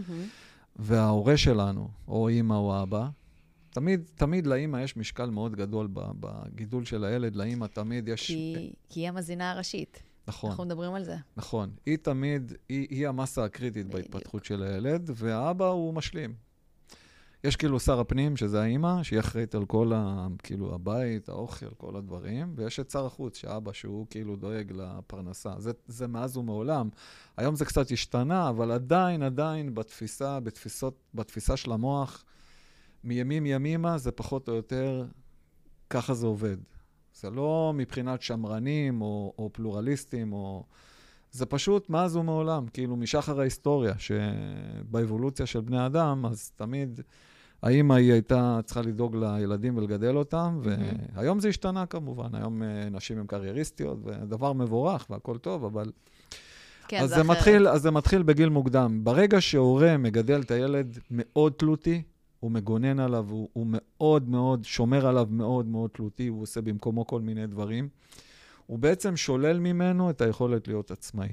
וההורה 0.79 1.37
שלנו, 1.37 1.89
או 2.09 2.29
אימא 2.29 2.55
או 2.55 2.83
אבא, 2.83 3.09
תמיד, 3.71 4.11
תמיד 4.15 4.47
לאימא 4.47 4.77
יש 4.77 4.97
משקל 4.97 5.31
מאוד 5.31 5.57
גדול 5.57 5.89
בגידול 5.93 6.85
של 6.85 7.05
הילד, 7.05 7.37
לאימא 7.37 7.67
תמיד 7.67 8.09
יש... 8.09 8.27
כי, 8.27 8.73
כי 8.89 9.01
היא 9.01 9.09
המזינה 9.09 9.51
הראשית. 9.51 10.03
נכון. 10.29 10.51
אנחנו 10.51 10.65
מדברים 10.65 10.95
על 10.95 11.05
זה. 11.05 11.17
נכון. 11.37 11.71
היא 11.87 11.97
תמיד, 11.97 12.53
היא, 12.69 12.87
היא 12.91 13.09
המסה 13.09 13.45
הקריטית 13.45 13.87
בדיוק. 13.87 14.11
בהתפתחות 14.11 14.45
של 14.45 14.63
הילד, 14.63 15.11
והאבא 15.15 15.67
הוא 15.67 15.95
משלים. 15.95 16.35
יש 17.45 17.57
כאילו 17.57 17.81
שר 17.81 18.01
הפנים, 18.01 18.37
שזה 18.37 18.63
האימא, 18.63 19.03
שהיא 19.03 19.21
אחראית 19.21 19.55
על 19.55 19.65
כל 19.65 19.93
ה... 19.95 20.27
כאילו 20.43 20.75
הבית, 20.75 21.29
האוכל, 21.29 21.71
כל 21.77 21.97
הדברים, 21.97 22.53
ויש 22.57 22.81
את 22.81 22.91
שר 22.91 23.07
החוץ, 23.07 23.37
שאבא, 23.37 23.73
שהוא 23.73 24.07
כאילו 24.11 24.37
דואג 24.37 24.73
לפרנסה. 24.73 25.55
זה, 25.59 25.71
זה 25.87 26.07
מאז 26.07 26.37
ומעולם. 26.37 26.89
היום 27.37 27.57
זה 27.57 27.65
קצת 27.65 27.91
השתנה, 27.91 28.49
אבל 28.49 28.71
עדיין, 28.71 29.23
עדיין 29.23 29.75
בתפיסה, 29.75 30.41
בתפיסות, 30.41 30.99
בתפיסה 31.15 31.57
של 31.57 31.73
המוח, 31.73 32.25
מימים 33.05 33.47
ימימה 33.47 33.99
זה 33.99 34.13
פחות 34.13 34.49
או 34.49 34.55
יותר, 34.55 35.07
ככה 35.91 36.15
זה 36.15 36.27
עובד. 36.27 36.57
זה 37.15 37.31
לא 37.31 37.73
מבחינת 37.75 38.23
שמרנים 38.23 39.03
או, 39.03 39.35
או 39.39 39.51
פלורליסטים 39.53 40.33
או... 40.33 40.65
זה 41.31 41.47
פשוט 41.47 41.91
מאז 41.91 42.17
ומעולם, 42.17 42.67
כאילו 42.73 42.97
משחר 42.97 43.41
ההיסטוריה, 43.41 43.95
שבאבולוציה 43.99 45.47
של 45.47 45.61
בני 45.61 45.87
אדם, 45.87 46.27
אז 46.27 46.53
תמיד 46.57 47.01
האמא 47.63 47.95
היא 47.95 48.13
הייתה 48.13 48.61
צריכה 48.65 48.81
לדאוג 48.81 49.17
לילדים 49.17 49.77
ולגדל 49.77 50.17
אותם, 50.17 50.61
והיום 50.63 51.41
זה 51.41 51.49
השתנה 51.49 51.87
כמובן, 51.87 52.35
היום 52.35 52.63
אה, 52.63 52.89
נשים 52.91 53.19
הן 53.19 53.27
קרייריסטיות, 53.27 53.99
ודבר 54.05 54.53
מבורך 54.53 55.07
והכול 55.11 55.39
טוב, 55.39 55.65
אבל... 55.65 55.91
כן, 56.89 57.03
אז 57.03 57.09
זה, 57.09 57.17
זה 57.17 57.23
מתחיל, 57.23 57.69
אז 57.69 57.83
זה 57.83 57.91
מתחיל 57.91 58.23
בגיל 58.23 58.49
מוקדם. 58.49 59.01
ברגע 59.05 59.41
שהורה 59.41 59.97
מגדל 59.97 60.41
את 60.41 60.51
הילד 60.51 60.99
מאוד 61.11 61.53
תלותי, 61.53 62.03
הוא 62.41 62.51
מגונן 62.51 63.01
עליו, 63.01 63.27
הוא, 63.31 63.49
הוא 63.53 63.67
מאוד 63.71 64.29
מאוד, 64.29 64.65
שומר 64.65 65.07
עליו 65.07 65.29
מאוד 65.31 65.67
מאוד 65.67 65.91
תלותי, 65.91 66.27
הוא 66.27 66.43
עושה 66.43 66.61
במקומו 66.61 67.07
כל 67.07 67.21
מיני 67.21 67.47
דברים. 67.47 67.89
הוא 68.69 68.79
בעצם 68.79 69.17
שולל 69.17 69.59
ממנו 69.59 70.11
את 70.11 70.21
היכולת 70.21 70.69
להיות 70.69 70.91
עצמאי. 70.91 71.33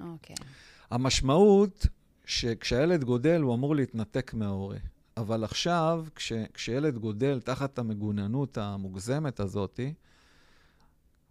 אוקיי. 0.00 0.36
Okay. 0.36 0.44
המשמעות 0.90 1.86
שכשהילד 2.24 3.04
גודל, 3.04 3.40
הוא 3.40 3.54
אמור 3.54 3.76
להתנתק 3.76 4.34
מההורה. 4.34 4.76
אבל 5.16 5.44
עכשיו, 5.44 6.04
כש, 6.14 6.32
כשילד 6.54 6.98
גודל 6.98 7.40
תחת 7.40 7.78
המגוננות 7.78 8.58
המוגזמת 8.58 9.40
הזאת, 9.40 9.80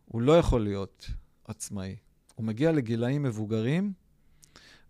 הוא 0.06 0.22
לא 0.22 0.38
יכול 0.38 0.64
להיות 0.64 1.10
עצמאי. 1.46 1.96
הוא 2.36 2.46
מגיע 2.46 2.72
לגילאים 2.72 3.24
מבוגרים, 3.24 3.94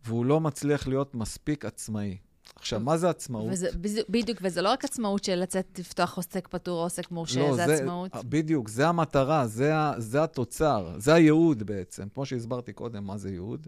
והוא 0.05 0.25
לא 0.25 0.39
מצליח 0.39 0.87
להיות 0.87 1.15
מספיק 1.15 1.65
עצמאי. 1.65 2.17
עכשיו, 2.63 2.79
מה 2.79 2.97
זה 2.97 3.09
עצמאות? 3.09 3.47
וזה, 3.51 3.69
בדיוק, 4.09 4.39
וזה 4.41 4.61
לא 4.61 4.69
רק 4.69 4.85
עצמאות 4.85 5.23
של 5.23 5.35
לצאת, 5.35 5.79
לפתוח 5.79 6.17
עוסק 6.17 6.47
פטור 6.47 6.77
או 6.77 6.83
עוסק 6.83 7.11
מורשה, 7.11 7.39
לא, 7.39 7.55
זה, 7.55 7.65
זה 7.65 7.73
עצמאות. 7.73 8.11
בדיוק, 8.29 8.69
זה 8.69 8.87
המטרה, 8.87 9.47
זה, 9.47 9.73
זה 9.97 10.23
התוצר, 10.23 10.95
זה 10.97 11.13
הייעוד 11.13 11.63
בעצם. 11.63 12.07
כמו 12.13 12.25
שהסברתי 12.25 12.73
קודם, 12.73 13.03
מה 13.03 13.17
זה 13.17 13.29
ייעוד. 13.29 13.67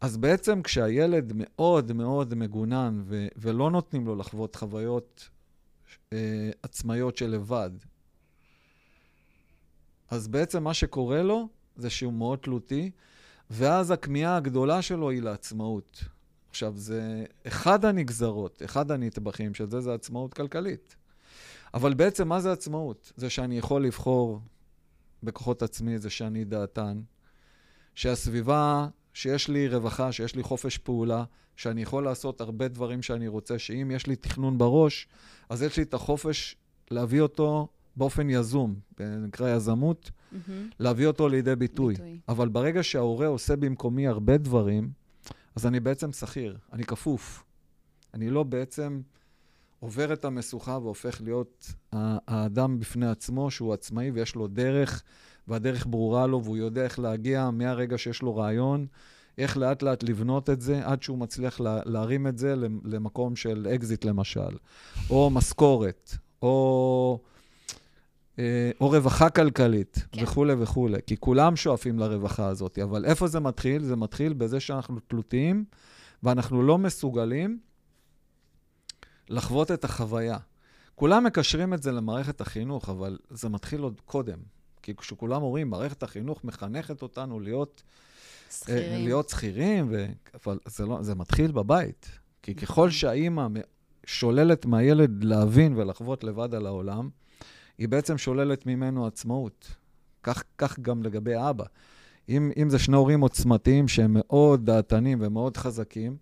אז 0.00 0.16
בעצם 0.16 0.62
כשהילד 0.62 1.32
מאוד 1.34 1.92
מאוד 1.92 2.34
מגונן 2.34 3.02
ו- 3.04 3.26
ולא 3.36 3.70
נותנים 3.70 4.06
לו 4.06 4.16
לחוות 4.16 4.56
חוויות 4.56 5.28
אה, 6.12 6.50
עצמאיות 6.62 7.16
של 7.16 7.30
לבד, 7.30 7.70
אז 10.10 10.28
בעצם 10.28 10.64
מה 10.64 10.74
שקורה 10.74 11.22
לו 11.22 11.48
זה 11.76 11.90
שהוא 11.90 12.12
מאוד 12.12 12.38
תלותי, 12.38 12.90
ואז 13.50 13.90
הכמיהה 13.90 14.36
הגדולה 14.36 14.82
שלו 14.82 15.10
היא 15.10 15.22
לעצמאות. 15.22 16.04
עכשיו, 16.50 16.72
זה 16.76 17.24
אחד 17.46 17.84
הנגזרות, 17.84 18.62
אחד 18.64 18.90
הנטבחים 18.90 19.54
של 19.54 19.70
זה, 19.70 19.80
זה 19.80 19.94
עצמאות 19.94 20.34
כלכלית. 20.34 20.96
אבל 21.74 21.94
בעצם 21.94 22.28
מה 22.28 22.40
זה 22.40 22.52
עצמאות? 22.52 23.12
זה 23.16 23.30
שאני 23.30 23.58
יכול 23.58 23.84
לבחור 23.84 24.40
בכוחות 25.22 25.62
עצמי, 25.62 25.98
זה 25.98 26.10
שאני 26.10 26.44
דעתן, 26.44 27.00
שהסביבה 27.94 28.88
שיש 29.14 29.48
לי 29.48 29.68
רווחה, 29.68 30.12
שיש 30.12 30.34
לי 30.34 30.42
חופש 30.42 30.78
פעולה, 30.78 31.24
שאני 31.56 31.82
יכול 31.82 32.04
לעשות 32.04 32.40
הרבה 32.40 32.68
דברים 32.68 33.02
שאני 33.02 33.28
רוצה, 33.28 33.58
שאם 33.58 33.90
יש 33.90 34.06
לי 34.06 34.16
תכנון 34.16 34.58
בראש, 34.58 35.08
אז 35.48 35.62
יש 35.62 35.76
לי 35.76 35.82
את 35.82 35.94
החופש 35.94 36.56
להביא 36.90 37.20
אותו 37.20 37.68
באופן 37.96 38.30
יזום, 38.30 38.74
נקרא 39.00 39.56
יזמות, 39.56 40.10
mm-hmm. 40.10 40.50
להביא 40.78 41.06
אותו 41.06 41.28
לידי 41.28 41.56
ביטוי. 41.56 41.94
ביטוי. 41.94 42.20
אבל 42.28 42.48
ברגע 42.48 42.82
שההורה 42.82 43.26
עושה 43.26 43.56
במקומי 43.56 44.08
הרבה 44.08 44.36
דברים, 44.36 44.90
אז 45.58 45.66
אני 45.66 45.80
בעצם 45.80 46.12
שכיר, 46.12 46.58
אני 46.72 46.84
כפוף. 46.84 47.44
אני 48.14 48.30
לא 48.30 48.42
בעצם 48.42 49.00
עובר 49.80 50.12
את 50.12 50.24
המשוכה 50.24 50.78
והופך 50.82 51.20
להיות 51.20 51.72
האדם 51.92 52.80
בפני 52.80 53.06
עצמו, 53.06 53.50
שהוא 53.50 53.74
עצמאי 53.74 54.10
ויש 54.10 54.34
לו 54.34 54.46
דרך 54.46 55.02
והדרך 55.48 55.86
ברורה 55.86 56.26
לו, 56.26 56.44
והוא 56.44 56.56
יודע 56.56 56.84
איך 56.84 56.98
להגיע 56.98 57.50
מהרגע 57.50 57.98
שיש 57.98 58.22
לו 58.22 58.36
רעיון, 58.36 58.86
איך 59.38 59.56
לאט 59.56 59.82
לאט 59.82 60.02
לבנות 60.02 60.50
את 60.50 60.60
זה 60.60 60.86
עד 60.86 61.02
שהוא 61.02 61.18
מצליח 61.18 61.60
לה, 61.60 61.80
להרים 61.84 62.26
את 62.26 62.38
זה 62.38 62.54
למקום 62.84 63.36
של 63.36 63.66
אקזיט 63.74 64.04
למשל, 64.04 64.56
או 65.10 65.30
משכורת, 65.30 66.14
או, 66.42 67.20
או 68.80 68.88
רווחה 68.88 69.30
כלכלית, 69.30 70.06
כן. 70.12 70.22
וכולי 70.22 70.54
וכולי. 70.58 70.98
כי 71.06 71.16
כולם 71.16 71.56
שואפים 71.56 71.98
לרווחה 71.98 72.46
הזאת, 72.46 72.78
אבל 72.78 73.04
איפה 73.04 73.26
זה 73.26 73.40
מתחיל? 73.40 73.84
זה 73.84 73.96
מתחיל 73.96 74.32
בזה 74.32 74.60
שאנחנו 74.60 75.00
תלותיים, 75.00 75.64
ואנחנו 76.22 76.62
לא 76.62 76.78
מסוגלים 76.78 77.58
לחוות 79.28 79.70
את 79.70 79.84
החוויה. 79.84 80.38
כולם 80.94 81.24
מקשרים 81.24 81.74
את 81.74 81.82
זה 81.82 81.92
למערכת 81.92 82.40
החינוך, 82.40 82.88
אבל 82.88 83.18
זה 83.30 83.48
מתחיל 83.48 83.80
עוד 83.80 84.00
קודם. 84.04 84.38
כי 84.82 84.94
כשכולם 84.96 85.42
אומרים, 85.42 85.70
מערכת 85.70 86.02
החינוך 86.02 86.44
מחנכת 86.44 87.02
אותנו 87.02 87.40
להיות... 87.40 87.82
שכירים. 88.50 88.92
אה, 88.92 88.98
להיות 88.98 89.28
שכירים, 89.28 89.88
ו... 89.90 90.06
אבל 90.44 90.58
זה, 90.66 90.86
לא, 90.86 91.02
זה 91.02 91.14
מתחיל 91.14 91.52
בבית. 91.52 92.08
כי 92.42 92.52
נכון. 92.52 92.66
ככל 92.66 92.90
שהאימא 92.90 93.46
שוללת 94.06 94.66
מהילד 94.66 95.24
להבין 95.24 95.76
ולחוות 95.76 96.24
לבד 96.24 96.54
על 96.54 96.66
העולם, 96.66 97.08
היא 97.78 97.88
בעצם 97.88 98.18
שוללת 98.18 98.66
ממנו 98.66 99.06
עצמאות. 99.06 99.76
כך, 100.22 100.44
כך 100.58 100.78
גם 100.78 101.02
לגבי 101.02 101.34
אבא. 101.36 101.64
אם, 102.28 102.50
אם 102.62 102.70
זה 102.70 102.78
שני 102.78 102.96
הורים 102.96 103.20
עוצמתיים 103.20 103.88
שהם 103.88 104.10
מאוד 104.14 104.66
דעתנים 104.66 105.18
ומאוד 105.20 105.56
חזקים, 105.56 106.16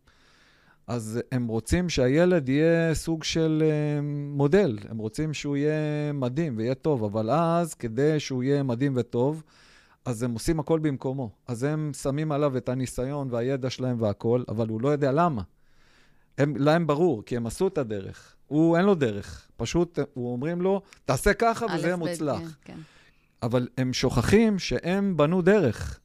אז 0.87 1.21
הם 1.33 1.47
רוצים 1.47 1.89
שהילד 1.89 2.49
יהיה 2.49 2.95
סוג 2.95 3.25
של 3.25 3.63
uh, 3.63 4.03
מודל, 4.37 4.79
הם 4.89 4.99
רוצים 4.99 5.35
שהוא 5.35 5.57
יהיה 5.57 6.13
מדהים 6.15 6.57
ויהיה 6.57 6.75
טוב, 6.75 7.05
אבל 7.05 7.31
אז, 7.31 7.75
כדי 7.75 8.21
שהוא 8.21 8.43
יהיה 8.43 8.63
מדהים 8.63 8.93
וטוב, 8.97 9.43
אז 10.05 10.23
הם 10.23 10.33
עושים 10.33 10.61
הכל 10.61 10.79
במקומו. 10.79 11.31
אז 11.47 11.63
הם 11.63 11.91
שמים 12.03 12.33
עליו 12.33 12.57
את 12.57 12.69
הניסיון 12.69 13.29
והידע 13.31 13.71
שלהם 13.71 14.03
והכול, 14.03 14.45
אבל 14.49 14.69
הוא 14.69 14.81
לא 14.81 14.89
יודע 14.89 15.13
למה. 15.13 15.43
הם, 16.39 16.57
להם 16.57 16.87
ברור, 16.87 17.23
כי 17.25 17.37
הם 17.37 17.47
עשו 17.47 17.69
את 17.69 17.79
הדרך. 17.79 18.35
הוא, 18.47 18.77
אין 18.77 18.85
לו 18.85 18.95
דרך. 18.95 19.49
פשוט, 19.57 19.99
הוא 20.15 20.33
אומרים 20.33 20.63
לו, 20.63 20.83
תעשה 21.05 21.35
ככה 21.35 21.67
וזה 21.75 21.87
יהיה 21.87 21.97
מוצלח. 21.97 22.39
כן, 22.39 22.73
כן. 22.73 22.79
אבל 23.43 23.69
הם 23.79 23.93
שוכחים 23.93 24.59
שהם 24.59 25.17
בנו 25.17 25.43
דרך. 25.43 26.01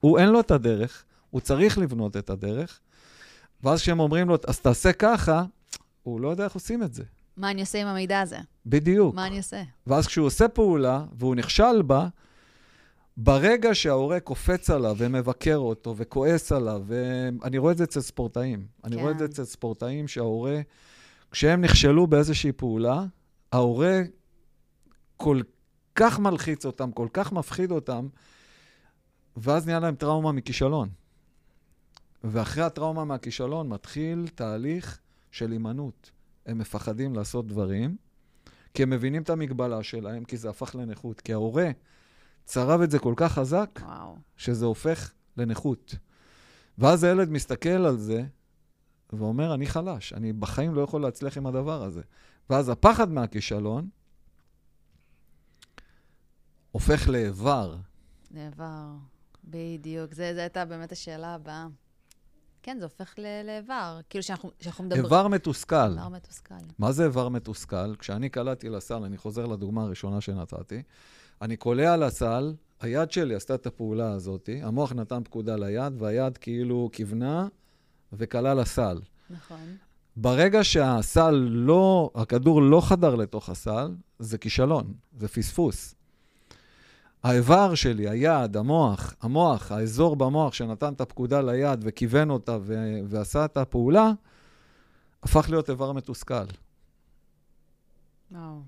הוא, 0.00 0.18
אין 0.18 0.28
לו 0.28 0.40
את 0.40 0.50
הדרך, 0.50 1.04
הוא 1.30 1.40
צריך 1.40 1.78
לבנות 1.78 2.16
את 2.16 2.30
הדרך, 2.30 2.80
ואז 3.62 3.80
כשהם 3.80 4.00
אומרים 4.00 4.28
לו, 4.28 4.36
אז 4.48 4.60
תעשה 4.60 4.92
ככה, 4.92 5.44
הוא 6.02 6.20
לא 6.20 6.28
יודע 6.28 6.44
איך 6.44 6.52
עושים 6.52 6.82
את 6.82 6.94
זה. 6.94 7.02
מה 7.36 7.50
אני 7.50 7.60
עושה 7.60 7.80
עם 7.80 7.86
המידע 7.86 8.20
הזה? 8.20 8.38
בדיוק. 8.66 9.14
מה 9.14 9.26
אני 9.26 9.36
עושה? 9.36 9.62
ואז 9.86 10.06
כשהוא 10.06 10.26
עושה 10.26 10.48
פעולה, 10.48 11.04
והוא 11.18 11.34
נכשל 11.34 11.82
בה, 11.82 12.08
ברגע 13.22 13.74
שההורה 13.74 14.20
קופץ 14.20 14.70
עליו 14.70 14.94
ומבקר 14.98 15.56
אותו 15.56 15.96
וכועס 15.96 16.52
עליו, 16.52 16.82
ואני 16.86 17.58
רואה 17.58 17.72
את 17.72 17.78
זה 17.78 17.84
אצל 17.84 18.00
ספורטאים. 18.00 18.58
כן. 18.58 18.88
אני 18.88 18.96
רואה 18.96 19.10
את 19.10 19.18
זה 19.18 19.24
כן. 19.24 19.30
אצל 19.32 19.44
ספורטאים 19.44 20.08
שההורה, 20.08 20.60
כשהם 21.30 21.60
נכשלו 21.60 22.06
באיזושהי 22.06 22.52
פעולה, 22.52 23.04
ההורה 23.52 24.00
כל 25.16 25.40
כך 25.94 26.18
מלחיץ 26.18 26.66
אותם, 26.66 26.92
כל 26.92 27.08
כך 27.12 27.32
מפחיד 27.32 27.70
אותם, 27.70 28.08
ואז 29.36 29.66
נהיה 29.66 29.80
להם 29.80 29.94
טראומה 29.94 30.32
מכישלון. 30.32 30.88
ואחרי 32.24 32.62
הטראומה 32.64 33.04
מהכישלון 33.04 33.68
מתחיל 33.68 34.28
תהליך 34.34 34.98
של 35.30 35.50
הימנעות. 35.50 36.10
הם 36.46 36.58
מפחדים 36.58 37.14
לעשות 37.14 37.46
דברים, 37.46 37.96
כי 38.74 38.82
הם 38.82 38.90
מבינים 38.90 39.22
את 39.22 39.30
המגבלה 39.30 39.82
שלהם, 39.82 40.24
כי 40.24 40.36
זה 40.36 40.50
הפך 40.50 40.74
לנכות. 40.74 41.20
כי 41.20 41.32
ההורה 41.32 41.70
צרב 42.44 42.80
את 42.80 42.90
זה 42.90 42.98
כל 42.98 43.14
כך 43.16 43.32
חזק, 43.32 43.80
וואו. 43.82 44.16
שזה 44.36 44.66
הופך 44.66 45.12
לנכות. 45.36 45.94
ואז 46.78 47.04
הילד 47.04 47.30
מסתכל 47.30 47.68
על 47.68 47.96
זה 47.96 48.24
ואומר, 49.12 49.54
אני 49.54 49.66
חלש, 49.66 50.12
אני 50.12 50.32
בחיים 50.32 50.74
לא 50.74 50.80
יכול 50.80 51.02
להצליח 51.02 51.36
עם 51.36 51.46
הדבר 51.46 51.82
הזה. 51.82 52.02
ואז 52.50 52.68
הפחד 52.68 53.10
מהכישלון 53.10 53.88
הופך 56.70 57.08
לאיבר. 57.08 57.76
לאיבר, 58.30 58.86
בדיוק. 59.44 60.14
זו 60.14 60.22
הייתה 60.22 60.64
באמת 60.64 60.92
השאלה 60.92 61.34
הבאה. 61.34 61.66
כן, 62.62 62.76
זה 62.78 62.84
הופך 62.84 63.14
לאיבר. 63.44 64.00
כאילו 64.10 64.22
שאנחנו, 64.22 64.50
שאנחנו 64.60 64.84
מדברים... 64.84 65.04
איבר 65.04 65.28
מתוסכל. 65.28 65.76
איבר 65.76 66.08
מתוסכל. 66.08 66.54
מה 66.78 66.92
זה 66.92 67.04
איבר 67.04 67.28
מתוסכל? 67.28 67.96
כשאני 67.96 68.28
קלעתי 68.28 68.68
לסל, 68.68 69.04
אני 69.04 69.16
חוזר 69.16 69.46
לדוגמה 69.46 69.82
הראשונה 69.82 70.20
שנתתי, 70.20 70.82
אני 71.42 71.56
קולע 71.56 71.96
לסל, 71.96 72.54
היד 72.80 73.12
שלי 73.12 73.34
עשתה 73.34 73.54
את 73.54 73.66
הפעולה 73.66 74.12
הזאת, 74.12 74.48
המוח 74.62 74.92
נתן 74.92 75.22
פקודה 75.24 75.56
ליד, 75.56 76.02
והיד 76.02 76.38
כאילו 76.38 76.90
כיוונה 76.92 77.48
וקלע 78.12 78.54
לסל. 78.54 79.00
נכון. 79.30 79.76
ברגע 80.16 80.64
שהסל 80.64 81.30
לא, 81.48 82.10
הכדור 82.14 82.62
לא 82.62 82.80
חדר 82.80 83.14
לתוך 83.14 83.48
הסל, 83.48 83.94
זה 84.18 84.38
כישלון, 84.38 84.94
זה 85.18 85.28
פספוס. 85.28 85.94
האיבר 87.22 87.74
שלי, 87.74 88.08
היד, 88.08 88.56
המוח, 88.56 89.14
המוח, 89.20 89.72
האזור 89.72 90.16
במוח 90.16 90.52
שנתן 90.52 90.92
את 90.92 91.00
הפקודה 91.00 91.40
ליד 91.40 91.80
וכיוון 91.82 92.30
אותה 92.30 92.58
ו- 92.62 93.00
ועשה 93.06 93.44
את 93.44 93.56
הפעולה, 93.56 94.12
הפך 95.22 95.46
להיות 95.50 95.70
איבר 95.70 95.92
מתוסכל. 95.92 96.34
וואו. 98.32 98.60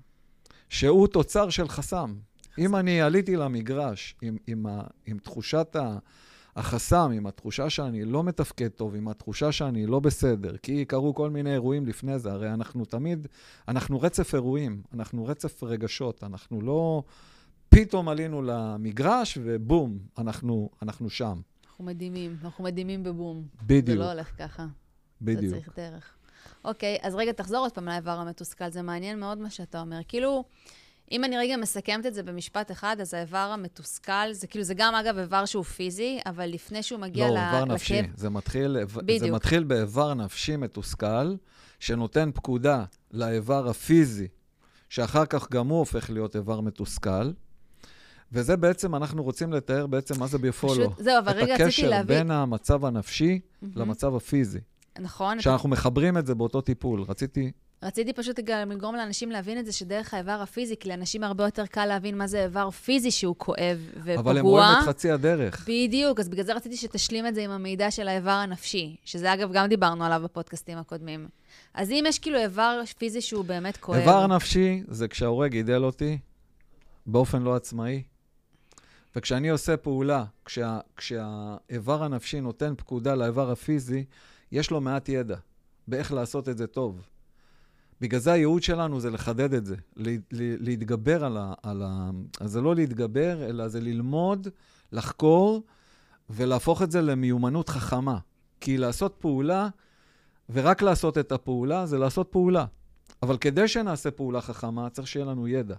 שהוא 0.69 1.07
תוצר 1.07 1.49
של 1.49 1.67
חסם. 1.67 2.15
אם 2.57 2.75
אני 2.75 3.01
עליתי 3.01 3.35
למגרש 3.35 4.15
עם, 4.21 4.37
עם, 4.47 4.65
ה, 4.65 4.81
עם 5.05 5.17
תחושת 5.17 5.75
ה, 5.75 5.97
החסם, 6.55 7.11
עם 7.13 7.27
התחושה 7.27 7.69
שאני 7.69 8.05
לא 8.05 8.23
מתפקד 8.23 8.67
טוב, 8.67 8.95
עם 8.95 9.07
התחושה 9.07 9.51
שאני 9.51 9.85
לא 9.85 9.99
בסדר, 9.99 10.57
כי 10.57 10.85
קרו 10.85 11.13
כל 11.15 11.29
מיני 11.29 11.53
אירועים 11.53 11.85
לפני 11.85 12.19
זה, 12.19 12.31
הרי 12.31 12.53
אנחנו 12.53 12.85
תמיד, 12.85 13.27
אנחנו 13.67 14.01
רצף 14.01 14.35
אירועים, 14.35 14.81
אנחנו 14.93 15.25
רצף 15.25 15.63
רגשות, 15.63 16.23
אנחנו 16.23 16.61
לא 16.61 17.03
פתאום 17.69 18.09
עלינו 18.09 18.41
למגרש 18.41 19.37
ובום, 19.43 19.97
אנחנו, 20.17 20.69
אנחנו 20.81 21.09
שם. 21.09 21.39
אנחנו 21.67 21.83
מדהימים, 21.83 22.37
אנחנו 22.43 22.63
מדהימים 22.63 23.03
בבום. 23.03 23.47
בדיוק. 23.61 23.85
זה 23.85 23.95
לא 23.95 24.11
הולך 24.11 24.31
ככה. 24.37 24.65
בדיוק. 25.21 25.45
זה 25.45 25.51
צריך 25.51 25.69
דרך. 25.77 26.15
אוקיי, 26.65 26.97
אז 27.01 27.15
רגע, 27.15 27.31
תחזור 27.31 27.59
עוד 27.59 27.71
פעם 27.71 27.85
לאיבר 27.85 28.11
המתוסכל, 28.11 28.69
זה 28.69 28.81
מעניין 28.81 29.19
מאוד 29.19 29.37
מה 29.37 29.49
שאתה 29.49 29.81
אומר. 29.81 29.99
כאילו... 30.07 30.43
אם 31.11 31.23
אני 31.23 31.37
רגע 31.37 31.57
מסכמת 31.57 32.05
את 32.05 32.13
זה 32.13 32.23
במשפט 32.23 32.71
אחד, 32.71 32.97
אז 33.01 33.13
האיבר 33.13 33.37
המתוסכל, 33.37 34.31
זה 34.31 34.47
כאילו, 34.47 34.63
זה 34.63 34.73
גם 34.73 34.95
אגב 34.95 35.17
איבר 35.17 35.45
שהוא 35.45 35.63
פיזי, 35.63 36.19
אבל 36.25 36.45
לפני 36.45 36.83
שהוא 36.83 36.99
מגיע 36.99 37.27
לא, 37.27 37.37
איבר 37.37 37.65
נפשי. 37.65 38.01
זה 38.15 38.29
מתחיל, 38.29 38.77
בדיוק. 38.95 39.19
זה 39.19 39.31
מתחיל 39.31 39.63
באיבר 39.63 40.13
נפשי 40.13 40.55
מתוסכל, 40.55 41.35
שנותן 41.79 42.29
פקודה 42.33 42.83
לאיבר 43.11 43.69
הפיזי, 43.69 44.27
שאחר 44.89 45.25
כך 45.25 45.51
גם 45.51 45.67
הוא 45.67 45.79
הופך 45.79 46.09
להיות 46.09 46.35
איבר 46.35 46.61
מתוסכל. 46.61 47.31
וזה 48.31 48.57
בעצם, 48.57 48.95
אנחנו 48.95 49.23
רוצים 49.23 49.53
לתאר 49.53 49.87
בעצם 49.87 50.19
מה 50.19 50.27
זה 50.27 50.37
ביפולו. 50.37 50.73
פשוט, 50.91 51.03
זהו, 51.03 51.19
אבל 51.19 51.33
רגע 51.33 51.53
רציתי 51.53 51.87
להבין... 51.87 51.91
את 51.91 52.03
הקשר 52.03 52.07
בין 52.07 52.31
המצב 52.31 52.85
הנפשי 52.85 53.39
mm-hmm. 53.39 53.65
למצב 53.75 54.15
הפיזי. 54.15 54.59
נכון. 54.99 55.39
שאנחנו 55.39 55.69
אתה... 55.69 55.73
מחברים 55.73 56.17
את 56.17 56.25
זה 56.25 56.35
באותו 56.35 56.61
טיפול. 56.61 57.01
רציתי 57.01 57.51
רציתי 57.83 58.13
פשוט 58.13 58.39
גם 58.39 58.71
לגרום 58.71 58.95
לאנשים 58.95 59.31
להבין 59.31 59.59
את 59.59 59.65
זה 59.65 59.71
שדרך 59.73 60.13
האיבר 60.13 60.31
הפיזי, 60.41 60.75
כי 60.77 60.89
לאנשים 60.89 61.23
הרבה 61.23 61.43
יותר 61.43 61.65
קל 61.65 61.85
להבין 61.85 62.17
מה 62.17 62.27
זה 62.27 62.43
איבר 62.43 62.69
פיזי 62.69 63.11
שהוא 63.11 63.35
כואב 63.37 63.89
ופגוע. 63.95 64.19
אבל 64.19 64.37
הם 64.37 64.45
רואים 64.45 64.67
את 64.81 64.85
חצי 64.87 65.11
הדרך. 65.11 65.63
בדיוק, 65.67 66.19
אז 66.19 66.29
בגלל 66.29 66.45
זה 66.45 66.53
רציתי 66.53 66.77
שתשלים 66.77 67.27
את 67.27 67.35
זה 67.35 67.41
עם 67.41 67.51
המידע 67.51 67.91
של 67.91 68.07
האיבר 68.07 68.31
הנפשי, 68.31 68.95
שזה 69.05 69.33
אגב, 69.33 69.51
גם 69.53 69.67
דיברנו 69.67 70.03
עליו 70.03 70.21
בפודקאסטים 70.23 70.77
הקודמים. 70.77 71.27
אז 71.73 71.91
אם 71.91 72.03
יש 72.07 72.19
כאילו 72.19 72.37
איבר 72.37 72.81
פיזי 72.97 73.21
שהוא 73.21 73.45
באמת 73.45 73.77
כואב... 73.77 73.99
איבר 73.99 74.27
נפשי 74.27 74.83
זה 74.87 75.07
כשההורה 75.07 75.47
גידל 75.47 75.83
אותי 75.83 76.17
באופן 77.05 77.41
לא 77.41 77.55
עצמאי, 77.55 78.03
וכשאני 79.15 79.49
עושה 79.49 79.77
פעולה, 79.77 80.25
כשה, 80.45 80.79
כשהאיבר 80.97 82.03
הנפשי 82.03 82.41
נותן 82.41 82.73
פקודה 82.77 83.15
לאיבר 83.15 83.51
הפיזי, 83.51 84.05
יש 84.51 84.71
לו 84.71 84.81
מעט 84.81 85.09
ידע 85.09 85.35
באיך 85.87 86.13
לעשות 86.13 86.49
את 86.49 86.57
זה 86.57 86.67
טוב. 86.67 87.01
בגלל 88.03 88.19
זה 88.19 88.31
הייעוד 88.31 88.63
שלנו 88.63 88.99
זה 88.99 89.09
לחדד 89.09 89.53
את 89.53 89.65
זה, 89.65 89.75
להתגבר 90.35 91.25
על 91.25 91.37
ה... 91.37 91.53
על 91.63 91.81
ה 91.85 92.09
אז 92.39 92.51
זה 92.51 92.61
לא 92.61 92.75
להתגבר, 92.75 93.49
אלא 93.49 93.67
זה 93.67 93.81
ללמוד, 93.81 94.47
לחקור 94.91 95.63
ולהפוך 96.29 96.81
את 96.81 96.91
זה 96.91 97.01
למיומנות 97.01 97.69
חכמה. 97.69 98.17
כי 98.59 98.77
לעשות 98.77 99.15
פעולה, 99.19 99.69
ורק 100.49 100.81
לעשות 100.81 101.17
את 101.17 101.31
הפעולה, 101.31 101.85
זה 101.85 101.97
לעשות 101.97 102.27
פעולה. 102.31 102.65
אבל 103.21 103.37
כדי 103.37 103.67
שנעשה 103.67 104.11
פעולה 104.11 104.41
חכמה, 104.41 104.89
צריך 104.89 105.07
שיהיה 105.07 105.25
לנו 105.25 105.47
ידע. 105.47 105.75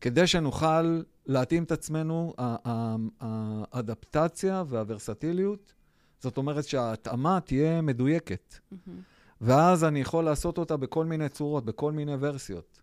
כדי 0.00 0.26
שנוכל 0.26 1.02
להתאים 1.26 1.62
את 1.62 1.72
עצמנו, 1.72 2.34
האדפטציה 3.20 4.64
והוורסטיליות, 4.68 5.72
זאת 6.20 6.36
אומרת 6.36 6.64
שההתאמה 6.64 7.40
תהיה 7.40 7.80
מדויקת. 7.80 8.54
Mm-hmm. 8.54 9.11
ואז 9.42 9.84
אני 9.84 10.00
יכול 10.00 10.24
לעשות 10.24 10.58
אותה 10.58 10.76
בכל 10.76 11.04
מיני 11.04 11.28
צורות, 11.28 11.64
בכל 11.64 11.92
מיני 11.92 12.12
ורסיות. 12.20 12.80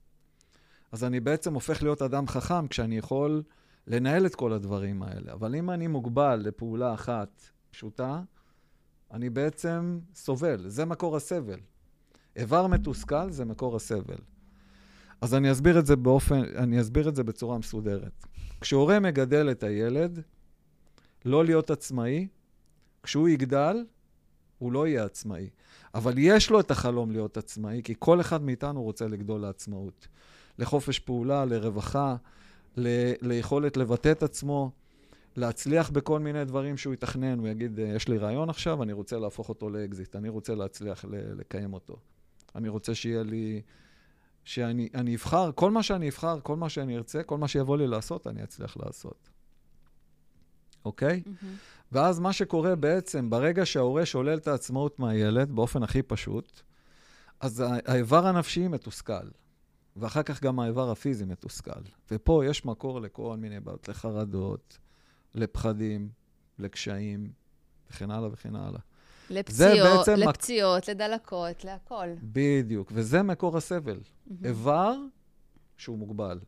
אז 0.92 1.04
אני 1.04 1.20
בעצם 1.20 1.54
הופך 1.54 1.84
להיות 1.84 2.02
אדם 2.02 2.28
חכם 2.28 2.68
כשאני 2.68 2.98
יכול 2.98 3.44
לנהל 3.88 4.26
את 4.26 4.36
כל 4.36 4.54
הדברים 4.54 5.04
האלה. 5.04 5.34
אבל 5.34 5.56
אם 5.56 5.70
אני 5.70 5.88
מוגבל 5.88 6.42
לפעולה 6.44 6.94
אחת 6.94 7.42
פשוטה, 7.72 8.22
אני 9.12 9.30
בעצם 9.30 10.00
סובל. 10.16 10.70
זה 10.70 10.86
מקור 10.86 11.16
הסבל. 11.16 11.60
איבר 12.36 12.68
מתוסכל 12.68 13.32
זה 13.32 13.46
מקור 13.46 13.76
הסבל. 13.76 14.18
אז 15.22 15.34
אני 15.34 15.52
אסביר 15.52 15.80
את 15.80 15.86
זה 15.86 15.96
באופן, 15.96 16.42
אני 16.56 16.82
אסביר 16.82 17.10
את 17.10 17.16
זה 17.16 17.24
בצורה 17.24 17.58
מסודרת. 17.58 18.26
כשהורה 18.62 19.00
מגדל 19.00 19.52
את 19.52 19.64
הילד, 19.64 20.22
לא 21.26 21.46
להיות 21.46 21.70
עצמאי, 21.70 22.28
כשהוא 23.04 23.30
יגדל, 23.30 23.86
הוא 24.58 24.72
לא 24.72 24.88
יהיה 24.88 25.06
עצמאי. 25.06 25.50
אבל 25.94 26.14
יש 26.18 26.50
לו 26.50 26.60
את 26.60 26.72
החלום 26.72 27.12
להיות 27.12 27.38
עצמאי, 27.38 27.82
כי 27.84 27.94
כל 28.00 28.22
אחד 28.22 28.44
מאיתנו 28.44 28.84
רוצה 28.84 29.08
לגדול 29.08 29.42
לעצמאות. 29.42 30.08
לחופש 30.60 31.00
פעולה, 31.00 31.46
לרווחה, 31.46 32.16
ל- 32.78 33.14
ליכולת 33.22 33.78
לבטא 33.78 34.12
את 34.12 34.24
עצמו, 34.24 34.72
להצליח 35.36 35.90
בכל 35.90 36.20
מיני 36.20 36.46
דברים 36.46 36.78
שהוא 36.78 36.94
יתכנן. 36.94 37.40
הוא 37.40 37.48
יגיד, 37.48 37.80
יש 37.80 38.08
לי 38.08 38.18
רעיון 38.18 38.50
עכשיו, 38.50 38.84
אני 38.84 38.94
רוצה 38.94 39.20
להפוך 39.20 39.50
אותו 39.50 39.70
לאקזיט, 39.70 40.16
אני 40.16 40.30
רוצה 40.30 40.56
להצליח 40.56 41.06
ל- 41.06 41.40
לקיים 41.40 41.74
אותו. 41.74 41.96
אני 42.56 42.70
רוצה 42.70 42.96
שיהיה 42.96 43.24
לי... 43.24 43.62
שאני 44.44 44.90
אני 44.94 45.16
אבחר, 45.16 45.52
כל 45.56 45.72
מה 45.72 45.84
שאני 45.84 46.10
אבחר, 46.10 46.40
כל 46.44 46.56
מה 46.56 46.70
שאני 46.70 46.98
ארצה, 46.98 47.24
כל 47.24 47.38
מה 47.38 47.48
שיבוא 47.48 47.78
לי 47.78 47.88
לעשות, 47.88 48.28
אני 48.28 48.44
אצליח 48.44 48.78
לעשות. 48.78 49.30
אוקיי? 50.86 51.24
Mm-hmm. 51.26 51.46
ואז 51.92 52.20
מה 52.20 52.34
שקורה 52.34 52.76
בעצם, 52.76 53.30
ברגע 53.30 53.66
שההורה 53.66 54.06
שולל 54.06 54.38
את 54.38 54.48
העצמאות 54.48 55.00
מהילד, 55.00 55.52
באופן 55.52 55.84
הכי 55.84 56.02
פשוט, 56.02 56.62
אז 57.40 57.64
האיבר 57.86 58.28
הנפשי 58.28 58.68
מתוסכל, 58.68 59.28
ואחר 59.96 60.24
כך 60.24 60.44
גם 60.44 60.60
האיבר 60.60 60.92
הפיזי 60.92 61.26
מתוסכל. 61.26 61.82
ופה 62.12 62.46
יש 62.46 62.66
מקור 62.66 63.02
לכל 63.02 63.38
מיני 63.38 63.60
בעיות, 63.60 63.88
לחרדות, 63.88 64.78
לפחדים, 65.36 66.10
לקשיים, 66.60 67.32
וכן 67.92 68.12
הלאה 68.12 68.30
וכן 68.32 68.56
הלאה. 68.56 68.80
לפציעות, 69.30 70.08
לפציעות, 70.08 70.84
מק... 70.84 70.90
לדלקות, 70.90 71.64
להכל. 71.64 72.08
בדיוק, 72.24 72.92
וזה 72.96 73.24
מקור 73.24 73.58
הסבל. 73.58 74.00
Mm-hmm. 74.00 74.46
איבר 74.46 74.96
שהוא 75.78 75.98
מוגבל. 75.98 76.40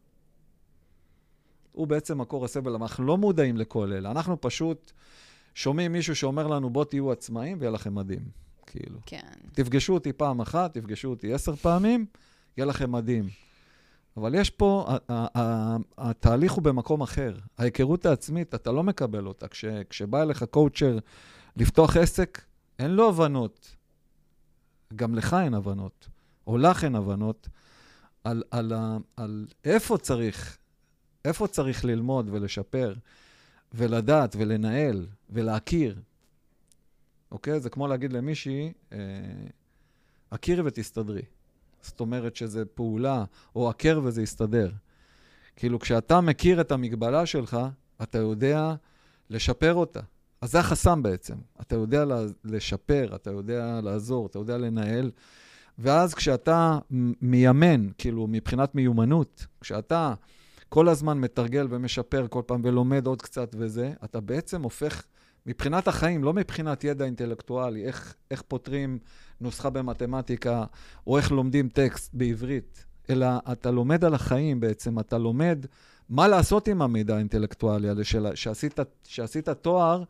הוא 1.72 1.88
בעצם 1.88 2.22
מקור 2.22 2.46
הסבל, 2.46 2.76
אנחנו 2.76 3.06
לא 3.06 3.18
מודעים 3.18 3.58
לכל 3.58 3.94
אלה. 3.94 4.12
אנחנו 4.12 4.42
פשוט 4.42 4.92
שומעים 5.56 5.92
מישהו 5.92 6.16
שאומר 6.16 6.48
לנו, 6.48 6.70
בוא 6.70 6.86
תהיו 6.86 7.12
עצמאים 7.12 7.58
ויהיה 7.60 7.72
לכם 7.72 7.96
מדהים. 7.96 8.42
כאילו. 8.66 9.00
כן. 9.06 9.34
תפגשו 9.52 9.94
אותי 9.94 10.14
פעם 10.14 10.42
אחת, 10.42 10.78
תפגשו 10.78 11.08
אותי 11.10 11.34
עשר 11.34 11.56
פעמים, 11.56 12.06
יהיה 12.58 12.66
לכם 12.66 12.92
מדהים. 12.92 13.30
אבל 14.18 14.36
יש 14.36 14.50
פה, 14.50 14.86
התהליך 15.98 16.52
הוא 16.52 16.64
במקום 16.64 17.02
אחר. 17.02 17.36
ההיכרות 17.58 18.06
העצמית, 18.06 18.56
אתה 18.56 18.72
לא 18.72 18.84
מקבל 18.84 19.28
אותה. 19.28 19.48
כש, 19.48 19.66
כשבא 19.90 20.22
אליך 20.22 20.44
קואוצ'ר 20.44 20.98
לפתוח 21.56 21.98
עסק, 21.98 22.42
אין 22.80 22.92
לו 22.92 23.10
הבנות. 23.10 23.76
גם 24.96 25.16
לך 25.16 25.36
אין 25.44 25.54
הבנות, 25.54 26.08
או 26.48 26.58
לך 26.58 26.84
אין 26.84 26.96
הבנות, 26.96 27.50
על, 28.24 28.44
על, 28.52 28.74
על, 28.74 29.00
על 29.18 29.48
איפה 29.66 29.98
צריך, 29.98 30.58
איפה 31.26 31.48
צריך 31.48 31.86
ללמוד 31.86 32.30
ולשפר, 32.32 32.94
ולדעת 33.74 34.36
ולנהל 34.40 35.08
ולהכיר. 35.30 36.02
אוקיי? 37.32 37.60
זה 37.60 37.70
כמו 37.70 37.88
להגיד 37.88 38.14
למישהי, 38.14 38.74
אה, 38.92 38.98
ותסתדרי. 40.66 41.22
זאת 41.82 42.00
אומרת 42.00 42.36
שזה 42.36 42.66
פעולה, 42.66 43.26
או 43.56 43.70
הכר 43.70 44.02
וזה 44.04 44.22
יסתדר. 44.22 44.72
כאילו, 45.56 45.80
כשאתה 45.80 46.22
מכיר 46.22 46.62
את 46.62 46.72
המגבלה 46.72 47.26
שלך, 47.26 47.58
אתה 48.02 48.18
יודע 48.18 48.76
לשפר 49.30 49.74
אותה. 49.74 50.00
אז 50.42 50.52
זה 50.52 50.60
החסם 50.60 51.04
בעצם. 51.04 51.36
אתה 51.62 51.76
יודע 51.76 52.06
לשפר, 52.44 53.16
אתה 53.16 53.32
יודע 53.32 53.82
לעזור, 53.84 54.26
אתה 54.28 54.40
יודע 54.40 54.58
לנהל. 54.58 55.12
ואז 55.80 56.14
כשאתה 56.14 56.80
מיימן, 57.22 57.90
כאילו, 57.98 58.28
מבחינת 58.28 58.76
מיומנות, 58.76 59.46
כשאתה 59.62 60.14
כל 60.74 60.90
הזמן 60.90 61.18
מתרגל 61.20 61.68
ומשפר 61.70 62.26
כל 62.30 62.42
פעם 62.46 62.62
ולומד 62.64 63.08
עוד 63.08 63.22
קצת 63.22 63.56
וזה, 63.58 63.94
אתה 64.04 64.20
בעצם 64.20 64.62
הופך, 64.62 65.04
מבחינת 65.46 65.88
החיים, 65.88 66.24
לא 66.24 66.34
מבחינת 66.34 66.84
ידע 66.84 67.06
אינטלקטואלי, 67.06 67.86
איך, 67.86 68.16
איך 68.32 68.42
פותרים 68.42 69.00
נוסחה 69.42 69.70
במתמטיקה, 69.70 70.64
או 71.08 71.18
איך 71.18 71.32
לומדים 71.32 71.70
טקסט 71.70 72.14
בעברית, 72.14 72.86
אלא 73.10 73.28
אתה 73.52 73.72
לומד 73.72 74.06
על 74.06 74.14
החיים 74.14 74.60
בעצם, 74.60 75.00
אתה 75.00 75.18
לומד 75.18 75.66
מה 76.10 76.28
לעשות 76.28 76.68
עם 76.68 76.82
המידע 76.82 77.16
האינטלקטואלי 77.16 77.90
הזה, 77.90 78.04
שעשית, 78.36 78.80
שעשית 79.04 79.50
תואר, 79.50 80.04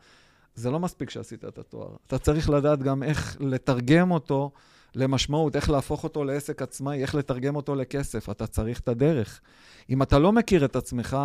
זה 0.55 0.71
לא 0.71 0.79
מספיק 0.79 1.09
שעשית 1.09 1.45
את 1.45 1.57
התואר. 1.57 1.95
אתה 2.07 2.17
צריך 2.17 2.49
לדעת 2.49 2.83
גם 2.83 3.03
איך 3.03 3.37
לתרגם 3.39 4.11
אותו 4.11 4.51
למשמעות, 4.95 5.55
איך 5.55 5.69
להפוך 5.69 6.03
אותו 6.03 6.23
לעסק 6.23 6.61
עצמאי, 6.61 7.01
איך 7.01 7.15
לתרגם 7.15 7.55
אותו 7.55 7.75
לכסף. 7.75 8.29
אתה 8.29 8.47
צריך 8.47 8.79
את 8.79 8.87
הדרך. 8.87 9.41
אם 9.89 10.01
אתה 10.01 10.19
לא 10.19 10.31
מכיר 10.31 10.65
את 10.65 10.75
עצמך, 10.75 11.17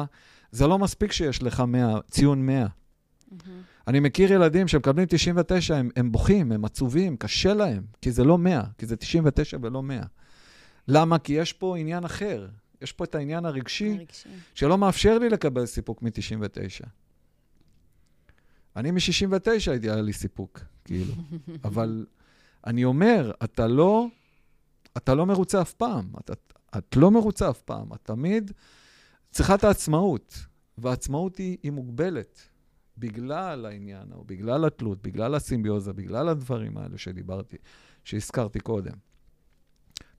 זה 0.51 0.67
לא 0.67 0.79
מספיק 0.79 1.13
שיש 1.13 1.43
לך 1.43 1.61
100, 1.61 1.99
ציון 2.11 2.47
100. 2.47 2.67
Mm-hmm. 2.67 3.35
אני 3.87 4.01
מכיר 4.01 4.33
ילדים 4.33 4.69
שמקבלים 4.69 5.07
99, 5.09 5.77
הם, 5.77 5.91
הם 5.97 6.13
בוכים, 6.13 6.53
הם 6.53 6.65
עצובים, 6.65 7.17
קשה 7.17 7.55
להם, 7.55 7.85
כי 8.03 8.13
זה 8.13 8.25
לא 8.25 8.39
100, 8.39 8.63
כי 8.79 8.87
זה 8.87 8.97
99 8.97 9.57
ולא 9.63 9.83
100. 9.83 10.03
למה? 10.89 11.19
כי 11.19 11.33
יש 11.33 11.53
פה 11.53 11.77
עניין 11.77 12.05
אחר. 12.05 12.49
יש 12.83 12.93
פה 12.93 13.05
את 13.05 13.15
העניין 13.15 13.45
הרגשי, 13.45 13.97
הרגשי. 13.99 14.29
שלא 14.55 14.79
מאפשר 14.79 15.19
לי 15.19 15.29
לקבל 15.29 15.67
סיפוק 15.67 16.03
מ-99. 16.03 16.87
אני 18.77 18.91
מ-69 18.91 19.71
הייתי, 19.71 19.91
היה 19.91 20.03
לי 20.03 20.13
סיפוק, 20.13 20.61
כאילו. 20.85 21.13
אבל 21.65 22.07
אני 22.67 22.85
אומר, 22.85 23.33
אתה 23.45 23.67
לא, 23.67 24.07
אתה 24.97 25.15
לא 25.15 25.27
מרוצה 25.27 25.63
אף 25.63 25.73
פעם. 25.73 26.11
אתה, 26.21 26.33
את 26.79 26.97
לא 26.97 27.11
מרוצה 27.11 27.51
אף 27.51 27.63
פעם. 27.63 27.93
את 27.93 28.01
תמיד 28.03 28.53
צריכה 29.31 29.55
את 29.55 29.65
העצמאות, 29.65 30.35
והעצמאות 30.79 31.37
היא, 31.37 31.57
היא 31.63 31.73
מוגבלת. 31.73 32.49
בגלל 32.99 33.67
העניין, 33.67 34.13
או 34.13 34.25
בגלל 34.25 34.65
התלות, 34.65 35.03
בגלל 35.03 35.35
הסימביוזה, 35.35 35.93
בגלל 35.93 36.29
הדברים 36.29 36.79
האלה 36.79 36.99
שדיברתי, 36.99 37.57
שהזכרתי 38.05 38.61
קודם. 38.61 38.95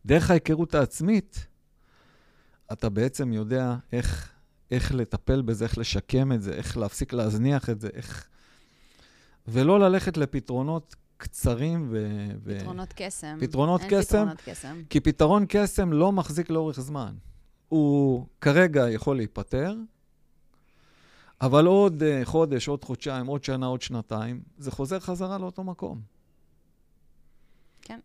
דרך 0.06 0.32
ההיכרות 0.32 0.76
העצמית, 0.76 1.48
אתה 2.72 2.90
בעצם 2.90 3.34
יודע 3.34 3.76
איך, 3.92 4.34
איך 4.72 4.96
לטפל 4.96 5.42
בזה, 5.42 5.66
איך 5.66 5.78
לשקם 5.78 6.32
את 6.32 6.42
זה, 6.42 6.52
איך 6.52 6.78
להפסיק 6.78 7.14
להזניח 7.14 7.70
את 7.70 7.82
זה, 7.82 7.90
איך... 7.94 8.28
ולא 9.48 9.80
ללכת 9.80 10.18
לפתרונות 10.18 10.96
קצרים 11.18 11.88
ו... 11.92 12.58
פתרונות 12.60 12.94
קסם. 12.96 13.38
פתרונות 13.42 13.82
אין 13.82 13.90
קסם. 13.90 14.04
פתרונות 14.04 14.42
קסם. 14.46 14.82
כי 14.90 15.00
פתרון 15.00 15.46
קסם 15.50 15.94
לא 15.94 16.12
מחזיק 16.12 16.50
לאורך 16.50 16.80
זמן. 16.80 17.16
הוא 17.70 18.26
כרגע 18.42 18.90
יכול 18.90 19.16
להיפתר, 19.16 19.76
אבל 21.42 21.66
עוד 21.66 22.04
uh, 22.04 22.26
חודש, 22.26 22.68
עוד 22.68 22.84
חודשיים, 22.84 23.28
עוד 23.28 23.44
שנה, 23.44 23.66
עוד 23.66 23.82
שנתיים, 23.82 24.42
זה 24.58 24.72
חוזר 24.72 25.00
חזרה 25.00 25.38
לאותו 25.38 25.64
מקום. 25.64 26.02
כן. 27.82 28.00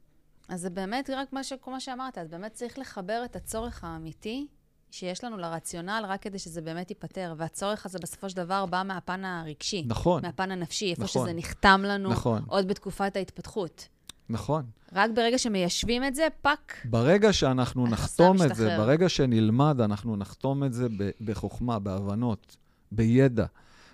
אז 0.49 0.61
זה 0.61 0.71
באמת 0.71 1.11
רק 1.11 1.33
מה, 1.33 1.45
ש... 1.45 1.53
מה 1.67 1.81
שאמרת, 1.81 2.19
אז 2.19 2.29
באמת 2.29 2.53
צריך 2.53 2.79
לחבר 2.79 3.23
את 3.25 3.37
הצורך 3.37 3.85
האמיתי 3.85 4.47
שיש 4.93 5.25
לנו 5.25 5.37
לרציונל, 5.37 6.05
רק 6.09 6.23
כדי 6.23 6.39
שזה 6.39 6.61
באמת 6.61 6.91
ייפתר. 6.91 7.35
והצורך 7.37 7.87
הזה 7.87 7.99
בסופו 7.99 8.31
של 8.31 8.37
דבר 8.37 8.67
בא 8.67 8.83
מהפן 8.87 9.25
הרגשי. 9.25 9.85
נכון. 9.87 10.23
מהפן 10.23 10.51
הנפשי, 10.51 10.91
איפה 10.91 11.05
נכון. 11.05 11.23
שזה 11.23 11.33
נחתם 11.33 11.83
לנו 11.85 12.11
נכון. 12.11 12.43
עוד 12.49 12.69
בתקופת 12.69 13.17
ההתפתחות. 13.17 13.89
נכון. 14.29 14.65
רק 14.93 15.11
ברגע 15.15 15.39
שמיישבים 15.39 16.05
את 16.05 16.15
זה, 16.15 16.29
fuck. 16.43 16.77
ברגע 16.85 17.33
שאנחנו 17.33 17.87
נחתום 17.87 18.43
את 18.43 18.55
זה, 18.55 18.77
ברגע 18.79 19.09
שנלמד, 19.09 19.81
אנחנו 19.81 20.17
נחתום 20.17 20.65
את 20.65 20.73
זה 20.73 20.87
בחוכמה, 21.21 21.79
בהבנות, 21.79 22.57
בידע. 22.93 23.47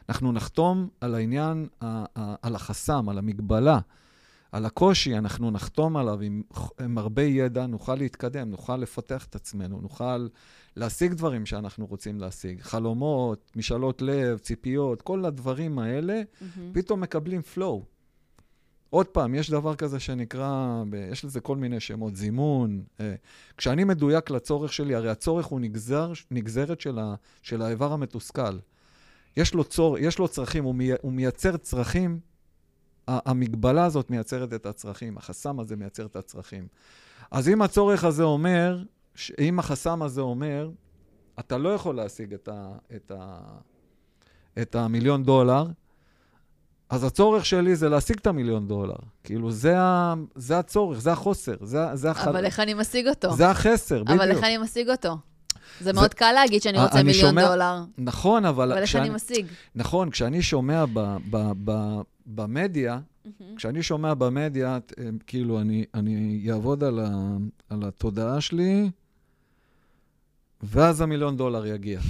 אנחנו 0.09 0.33
נחתום 0.33 0.89
על 1.01 1.15
העניין, 1.15 1.67
על 2.43 2.55
החסם, 2.55 3.09
על 3.09 3.19
המגבלה, 3.19 3.79
על 4.53 4.67
הקושי, 4.67 5.19
אנחנו 5.19 5.51
נחתום 5.51 5.97
עליו 5.97 6.21
עם, 6.21 6.43
עם 6.81 6.99
הרבה 6.99 7.23
ידע, 7.23 7.67
נוכל 7.67 7.95
להתקדם, 7.95 8.51
נוכל 8.51 8.77
לפתח 8.77 9.25
את 9.25 9.35
עצמנו, 9.35 9.81
נוכל 9.81 10.27
להשיג 10.79 11.13
דברים 11.13 11.47
שאנחנו 11.47 11.87
רוצים 11.87 12.21
להשיג. 12.21 12.61
חלומות, 12.61 13.53
משאלות 13.57 14.03
לב, 14.03 14.39
ציפיות, 14.39 15.03
כל 15.03 15.25
הדברים 15.25 15.79
האלה, 15.79 16.23
mm-hmm. 16.23 16.61
פתאום 16.73 17.01
מקבלים 17.01 17.41
flow. 17.55 17.81
עוד 18.91 19.07
פעם, 19.07 19.35
יש 19.35 19.51
דבר 19.51 19.75
כזה 19.75 20.01
שנקרא, 20.01 20.83
יש 21.13 21.25
לזה 21.25 21.41
כל 21.41 21.57
מיני 21.57 21.81
שמות, 21.81 22.17
זימון. 22.17 22.83
אה, 23.01 23.15
כשאני 23.57 23.85
מדויק 23.85 24.31
לצורך 24.31 24.73
שלי, 24.73 24.95
הרי 24.95 25.11
הצורך 25.11 25.47
הוא 25.47 25.61
נגזר, 25.61 26.13
נגזרת 26.31 26.81
של, 26.81 26.99
ה, 26.99 27.15
של 27.43 27.63
האיבר 27.63 27.93
המתוסכל. 27.93 28.59
יש 29.37 29.55
לו, 29.55 29.65
צור, 29.65 29.99
יש 29.99 30.19
לו 30.19 30.29
צרכים, 30.29 30.65
הוא, 30.65 30.75
מי, 30.75 30.91
הוא 31.03 31.13
מייצר 31.13 31.57
צרכים, 31.57 32.21
המגבלה 33.09 33.85
הזאת 33.85 34.11
מייצרת 34.11 34.53
את 34.53 34.67
הצרכים, 34.67 35.17
החסם 35.17 35.61
הזה 35.61 35.77
מייצר 35.77 36.07
את 36.07 36.17
הצרכים. 36.17 36.67
אז 37.31 37.49
אם 37.49 37.63
הצורך 37.63 38.05
הזה 38.05 38.23
אומר, 38.23 38.83
אם 39.39 39.59
החסם 39.59 40.03
הזה 40.03 40.21
אומר, 40.21 40.71
אתה 41.39 41.59
לא 41.59 41.69
יכול 41.69 41.97
להשיג 41.97 42.35
את, 42.35 42.49
ה, 42.49 42.69
את, 42.97 43.13
ה, 43.19 43.39
את 44.63 44.75
המיליון 44.75 45.23
דולר, 45.25 45.67
אז 46.91 47.05
הצורך 47.05 47.47
שלי 47.47 47.77
זה 47.77 47.89
להשיג 47.89 48.17
את 48.21 48.27
המיליון 48.27 48.69
דולר. 48.69 48.97
כאילו, 49.25 49.51
זה, 49.51 49.79
ה, 49.81 50.15
זה 50.35 50.59
הצורך, 50.59 50.99
זה 51.01 51.13
החוסר, 51.13 51.55
זה, 51.61 51.79
זה 51.95 52.11
החל... 52.11 52.29
אבל 52.31 52.45
איך 52.45 52.61
אני 52.61 52.75
משיג 52.75 53.09
אותו? 53.09 53.33
זה 53.37 53.51
החסר, 53.51 54.03
בדיוק. 54.05 54.21
אבל 54.21 54.31
איך 54.31 54.45
אני 54.45 54.59
משיג 54.59 54.91
אותו? 54.91 55.17
זה 55.81 55.93
מאוד 55.93 56.15
קל 56.15 56.33
להגיד 56.33 56.63
שאני 56.63 56.79
רוצה 56.83 57.01
אני 57.01 57.03
מיליון 57.13 57.31
שומע- 57.31 57.49
דולר, 57.49 57.85
נכון, 57.99 58.45
אבל... 58.45 58.73
אבל 58.73 58.81
איך 58.81 58.89
כשאני- 58.89 59.07
אני 59.09 59.15
משיג? 59.15 59.47
נכון, 59.75 60.11
כשאני 60.11 60.43
שומע 60.43 60.85
ב, 60.93 61.17
ב, 61.31 61.53
ב, 61.65 62.01
במדיה, 62.27 62.99
כשאני 63.57 63.83
שומע 63.83 64.15
במדיה, 64.15 64.79
אה, 64.99 65.05
כאילו, 65.27 65.61
אני, 65.61 65.85
אני 65.95 66.47
אעבוד 66.53 66.85
על, 66.85 67.01
ה, 67.01 67.37
על 67.71 67.83
התודעה 67.85 68.41
שלי, 68.41 68.91
ואז 70.63 71.01
המיליון 71.01 71.37
דולר 71.37 71.67
יגיע. 71.67 72.01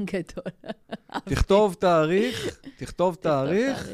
גדול. 0.00 0.44
תכתוב 1.24 1.74
תאריך, 1.74 2.58
תכתוב 2.76 3.14
תאריך, 3.14 3.90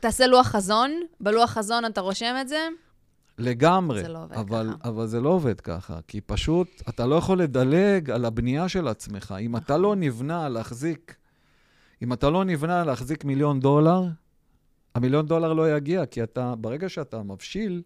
תעשה 0.00 0.26
לוח- 0.26 0.46
חזון, 0.46 0.90
בלוח 1.20 1.50
חזון 1.50 1.84
אתה 1.84 2.00
רושם 2.00 2.34
את 2.40 2.48
זה? 2.48 2.68
לגמרי. 3.38 4.02
זה 4.02 4.08
לא 4.08 4.18
אבל, 4.34 4.66
ככה. 4.78 4.88
אבל 4.88 5.06
זה 5.06 5.20
לא 5.20 5.28
עובד 5.28 5.60
ככה, 5.60 5.98
כי 6.08 6.20
פשוט 6.20 6.68
אתה 6.88 7.06
לא 7.06 7.14
יכול 7.14 7.42
לדלג 7.42 8.10
על 8.10 8.24
הבנייה 8.24 8.68
של 8.68 8.88
עצמך. 8.88 9.34
אם 9.40 9.56
אתה 9.56 9.64
נכון. 9.64 9.80
לא 9.82 9.96
נבנה 9.96 10.48
להחזיק, 10.48 11.14
אם 12.02 12.12
אתה 12.12 12.30
לא 12.30 12.44
נבנה 12.44 12.84
להחזיק 12.84 13.24
מיליון 13.24 13.60
דולר, 13.60 14.02
המיליון 14.94 15.26
דולר 15.26 15.52
לא 15.52 15.76
יגיע, 15.76 16.06
כי 16.06 16.22
אתה, 16.22 16.54
ברגע 16.58 16.88
שאתה 16.88 17.22
מבשיל, 17.22 17.82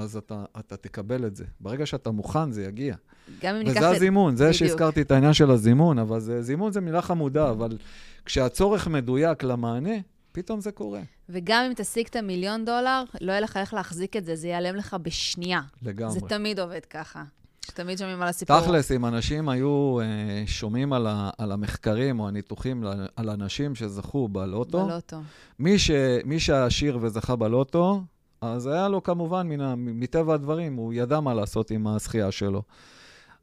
אז 0.00 0.16
אתה, 0.16 0.44
אתה 0.58 0.76
תקבל 0.76 1.26
את 1.26 1.36
זה. 1.36 1.44
ברגע 1.60 1.86
שאתה 1.86 2.10
מוכן, 2.10 2.52
זה 2.52 2.64
יגיע. 2.64 2.94
גם 3.42 3.54
אם 3.54 3.62
ניקח 3.62 3.76
וזה 3.76 3.90
את... 3.90 3.96
הזימון, 3.96 4.36
זה 4.36 4.44
בדיוק. 4.44 4.56
שהזכרתי 4.56 5.02
את 5.02 5.10
העניין 5.10 5.32
של 5.32 5.50
הזימון, 5.50 5.98
אבל 5.98 6.20
זה, 6.20 6.42
זימון 6.42 6.72
זה 6.72 6.80
מילה 6.80 7.02
חמודה, 7.02 7.50
אבל 7.50 7.76
כשהצורך 8.24 8.88
מדויק 8.88 9.42
למענה, 9.42 9.94
פתאום 10.32 10.60
זה 10.60 10.72
קורה. 10.72 11.00
וגם 11.28 11.64
אם 11.64 11.72
תשיג 11.76 12.06
את 12.10 12.16
המיליון 12.16 12.64
דולר, 12.64 13.02
לא 13.20 13.32
יהיה 13.32 13.40
לך 13.40 13.56
איך 13.56 13.74
להחזיק 13.74 14.16
את 14.16 14.24
זה, 14.24 14.36
זה 14.36 14.48
ייעלם 14.48 14.76
לך 14.76 14.96
בשנייה. 15.02 15.60
לגמרי. 15.82 16.12
זה 16.12 16.20
תמיד 16.20 16.60
עובד 16.60 16.84
ככה. 16.90 17.24
שתמיד 17.66 17.98
שומעים 17.98 18.22
על 18.22 18.28
הסיפור. 18.28 18.60
תכלס, 18.60 18.92
אם 18.92 19.06
אנשים 19.06 19.48
היו 19.48 20.00
אה, 20.00 20.44
שומעים 20.46 20.92
על, 20.92 21.06
ה, 21.06 21.30
על 21.38 21.52
המחקרים 21.52 22.20
או 22.20 22.28
הניתוחים 22.28 22.84
על 23.16 23.30
אנשים 23.30 23.74
שזכו 23.74 24.28
בלוטו, 24.28 24.86
בלוטו. 24.86 25.20
מי, 25.58 25.78
ש, 25.78 25.90
מי 26.24 26.40
שעשיר 26.40 26.98
וזכה 27.00 27.36
בלוטו, 27.36 28.02
אז 28.40 28.66
היה 28.66 28.88
לו 28.88 29.02
כמובן, 29.02 29.48
מן, 29.48 29.74
מטבע 29.76 30.34
הדברים, 30.34 30.76
הוא 30.76 30.92
ידע 30.92 31.20
מה 31.20 31.34
לעשות 31.34 31.70
עם 31.70 31.86
הזכייה 31.86 32.32
שלו. 32.32 32.62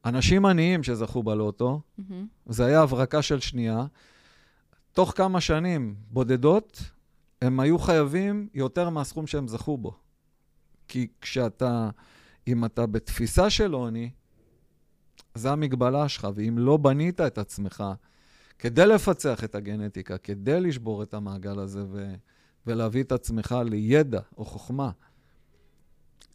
אנשים 0.04 0.46
עניים 0.46 0.82
שזכו 0.82 1.22
בלוטו, 1.22 1.80
מהמם. 1.98 2.26
זה 2.46 2.64
היה 2.64 2.82
הברקה 2.82 3.22
של 3.22 3.40
שנייה. 3.40 3.86
תוך 4.92 5.12
כמה 5.16 5.40
שנים 5.40 5.94
בודדות, 6.10 6.82
הם 7.42 7.60
היו 7.60 7.78
חייבים 7.78 8.48
יותר 8.54 8.90
מהסכום 8.90 9.26
שהם 9.26 9.48
זכו 9.48 9.76
בו. 9.76 9.92
כי 10.88 11.06
כשאתה, 11.20 11.90
אם 12.48 12.64
אתה 12.64 12.86
בתפיסה 12.86 13.50
של 13.50 13.72
עוני, 13.72 14.10
זה 15.34 15.50
המגבלה 15.50 16.08
שלך, 16.08 16.28
ואם 16.34 16.58
לא 16.58 16.76
בנית 16.76 17.20
את 17.20 17.38
עצמך 17.38 17.84
כדי 18.58 18.86
לפצח 18.86 19.44
את 19.44 19.54
הגנטיקה, 19.54 20.18
כדי 20.18 20.60
לשבור 20.60 21.02
את 21.02 21.14
המעגל 21.14 21.58
הזה 21.58 21.84
ו- 21.90 22.14
ולהביא 22.66 23.02
את 23.02 23.12
עצמך 23.12 23.56
לידע 23.64 24.20
או 24.38 24.44
חוכמה 24.44 24.90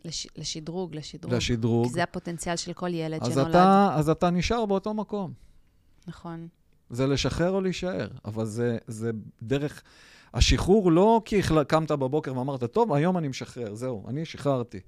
לש... 0.05 0.27
לשדרוג, 0.35 0.95
לשדרוג. 0.95 1.33
לשדרוג, 1.33 1.87
כי 1.87 1.93
זה 1.93 2.03
הפוטנציאל 2.03 2.55
של 2.55 2.73
כל 2.73 2.93
ילד 2.93 3.21
אז 3.21 3.33
שנולד. 3.33 3.49
אתה, 3.49 3.89
אז 3.95 4.09
אתה 4.09 4.29
נשאר 4.29 4.65
באותו 4.65 4.93
מקום. 4.93 5.33
נכון. 6.07 6.47
זה 6.89 7.07
לשחרר 7.07 7.51
או 7.51 7.61
להישאר, 7.61 8.07
אבל 8.25 8.45
זה, 8.45 8.77
זה 8.87 9.11
דרך... 9.43 9.83
השחרור 10.33 10.91
לא 10.91 11.21
כי 11.25 11.41
קמת 11.67 11.91
בבוקר 11.91 12.37
ואמרת, 12.37 12.63
טוב, 12.63 12.93
היום 12.93 13.17
אני 13.17 13.27
משחרר, 13.27 13.75
זהו, 13.75 14.07
אני 14.07 14.25
שחררתי. 14.25 14.79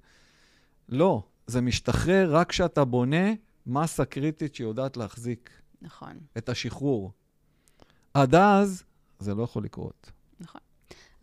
לא, 0.90 1.24
זה 1.48 1.62
משתחרר 1.62 2.36
רק 2.36 2.50
כשאתה 2.50 2.86
בונה 2.86 3.34
מסה 3.66 4.06
קריטית 4.06 4.56
שיודעת 4.56 4.98
להחזיק 4.98 5.50
נכון, 5.82 6.20
את 6.38 6.50
השחרור. 6.50 7.12
עד 8.14 8.36
אז, 8.36 8.84
זה 9.20 9.36
לא 9.36 9.44
יכול 9.44 9.64
לקרות. 9.64 10.12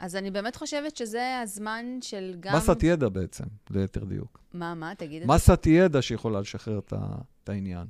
אז 0.02 0.16
אני 0.16 0.30
באמת 0.30 0.56
חושבת 0.56 0.96
שזה 0.96 1.40
הזמן 1.42 1.86
של 2.00 2.34
גם... 2.40 2.56
מסת 2.56 2.82
ידע 2.82 3.08
בעצם, 3.08 3.44
ליתר 3.70 4.04
דיוק. 4.04 4.40
מה, 4.54 4.74
מה? 4.74 4.94
תגיד 4.94 5.22
את 5.22 5.28
זה. 5.28 5.34
מסת 5.34 5.66
ידע 5.66 6.02
שיכולה 6.02 6.40
לשחרר 6.40 6.78
את 6.78 7.48
העניין. 7.48 7.86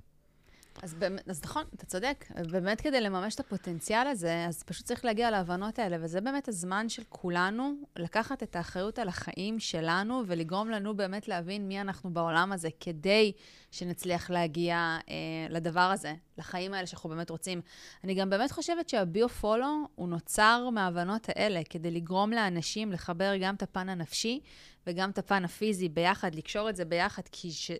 אז, 0.82 0.94
באמת, 0.94 1.28
אז 1.28 1.40
נכון, 1.44 1.64
אתה 1.74 1.86
צודק. 1.86 2.24
באמת 2.50 2.80
כדי 2.80 3.00
לממש 3.00 3.34
את 3.34 3.40
הפוטנציאל 3.40 4.06
הזה, 4.06 4.44
אז 4.48 4.62
פשוט 4.62 4.86
צריך 4.86 5.04
להגיע 5.04 5.30
להבנות 5.30 5.78
האלה, 5.78 5.96
וזה 6.00 6.20
באמת 6.20 6.48
הזמן 6.48 6.88
של 6.88 7.02
כולנו 7.08 7.74
לקחת 7.96 8.42
את 8.42 8.56
האחריות 8.56 8.98
על 8.98 9.08
החיים 9.08 9.58
שלנו 9.58 10.22
ולגרום 10.26 10.70
לנו 10.70 10.96
באמת 10.96 11.28
להבין 11.28 11.68
מי 11.68 11.80
אנחנו 11.80 12.10
בעולם 12.10 12.52
הזה, 12.52 12.68
כדי 12.80 13.32
שנצליח 13.70 14.30
להגיע 14.30 14.98
אה, 15.08 15.14
לדבר 15.50 15.80
הזה, 15.80 16.14
לחיים 16.38 16.74
האלה 16.74 16.86
שאנחנו 16.86 17.10
באמת 17.10 17.30
רוצים. 17.30 17.60
אני 18.04 18.14
גם 18.14 18.30
באמת 18.30 18.52
חושבת 18.52 18.88
שהביו-פולו 18.88 19.86
הוא 19.94 20.08
נוצר 20.08 20.68
מההבנות 20.72 21.28
האלה, 21.28 21.60
כדי 21.70 21.90
לגרום 21.90 22.30
לאנשים 22.30 22.92
לחבר 22.92 23.32
גם 23.40 23.54
את 23.54 23.62
הפן 23.62 23.88
הנפשי 23.88 24.40
וגם 24.86 25.10
את 25.10 25.18
הפן 25.18 25.44
הפיזי 25.44 25.88
ביחד, 25.88 26.34
לקשור 26.34 26.70
את 26.70 26.76
זה 26.76 26.84
ביחד, 26.84 27.22
כי 27.32 27.50
ש... 27.50 27.70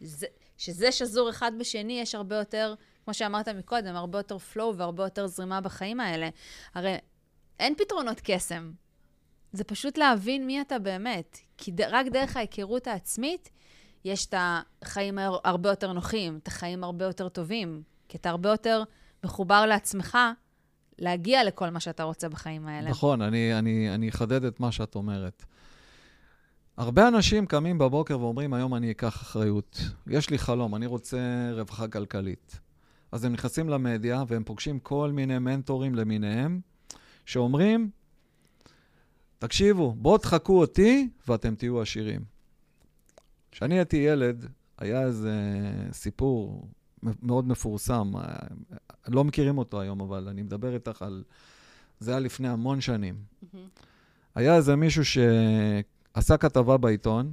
זה, 0.00 0.26
שזה 0.60 0.92
שזור 0.92 1.30
אחד 1.30 1.52
בשני, 1.58 2.00
יש 2.00 2.14
הרבה 2.14 2.36
יותר, 2.36 2.74
כמו 3.04 3.14
שאמרת 3.14 3.48
מקודם, 3.48 3.96
הרבה 3.96 4.18
יותר 4.18 4.36
flow 4.36 4.62
והרבה 4.76 5.04
יותר 5.04 5.26
זרימה 5.26 5.60
בחיים 5.60 6.00
האלה. 6.00 6.28
הרי 6.74 6.96
אין 7.60 7.74
פתרונות 7.78 8.20
קסם. 8.24 8.72
זה 9.52 9.64
פשוט 9.64 9.98
להבין 9.98 10.46
מי 10.46 10.60
אתה 10.60 10.78
באמת. 10.78 11.38
כי 11.58 11.72
רק 11.88 12.06
דרך 12.06 12.36
ההיכרות 12.36 12.86
העצמית, 12.86 13.50
יש 14.04 14.26
את 14.26 14.34
החיים 14.82 15.18
הר- 15.18 15.38
הרבה 15.44 15.70
יותר 15.70 15.92
נוחים, 15.92 16.38
את 16.42 16.48
החיים 16.48 16.84
הרבה 16.84 17.04
יותר 17.04 17.28
טובים. 17.28 17.82
כי 18.08 18.16
אתה 18.16 18.30
הרבה 18.30 18.48
יותר 18.48 18.82
מחובר 19.24 19.66
לעצמך 19.66 20.18
להגיע 20.98 21.44
לכל 21.44 21.70
מה 21.70 21.80
שאתה 21.80 22.02
רוצה 22.02 22.28
בחיים 22.28 22.66
האלה. 22.66 22.90
נכון, 22.90 23.22
אני 23.22 24.08
אחדד 24.08 24.44
את 24.44 24.60
מה 24.60 24.72
שאת 24.72 24.94
אומרת. 24.94 25.44
הרבה 26.80 27.08
אנשים 27.08 27.46
קמים 27.46 27.78
בבוקר 27.78 28.20
ואומרים, 28.20 28.54
היום 28.54 28.74
אני 28.74 28.90
אקח 28.90 29.16
אחריות. 29.16 29.80
יש 30.06 30.30
לי 30.30 30.38
חלום, 30.38 30.74
אני 30.74 30.86
רוצה 30.86 31.50
רווחה 31.54 31.88
כלכלית. 31.88 32.60
אז 33.12 33.24
הם 33.24 33.32
נכנסים 33.32 33.68
למדיה 33.68 34.24
והם 34.26 34.44
פוגשים 34.44 34.78
כל 34.78 35.10
מיני 35.12 35.38
מנטורים 35.38 35.94
למיניהם, 35.94 36.60
שאומרים, 37.26 37.90
תקשיבו, 39.38 39.94
בואו 39.98 40.18
תחכו 40.18 40.60
אותי 40.60 41.08
ואתם 41.28 41.54
תהיו 41.54 41.80
עשירים. 41.80 42.20
כשאני 43.50 43.74
הייתי 43.74 43.96
ילד, 43.96 44.46
היה 44.78 45.02
איזה 45.02 45.32
סיפור 45.92 46.68
מאוד 47.02 47.48
מפורסם, 47.48 48.12
לא 49.08 49.24
מכירים 49.24 49.58
אותו 49.58 49.80
היום, 49.80 50.00
אבל 50.00 50.28
אני 50.28 50.42
מדבר 50.42 50.74
איתך 50.74 51.02
על... 51.02 51.24
זה 51.98 52.10
היה 52.10 52.20
לפני 52.20 52.48
המון 52.48 52.80
שנים. 52.80 53.14
מהמם. 53.52 53.66
היה 54.34 54.56
איזה 54.56 54.76
מישהו 54.76 55.04
שעשה 56.14 56.36
כתבה 56.36 56.76
בעיתון, 56.76 57.32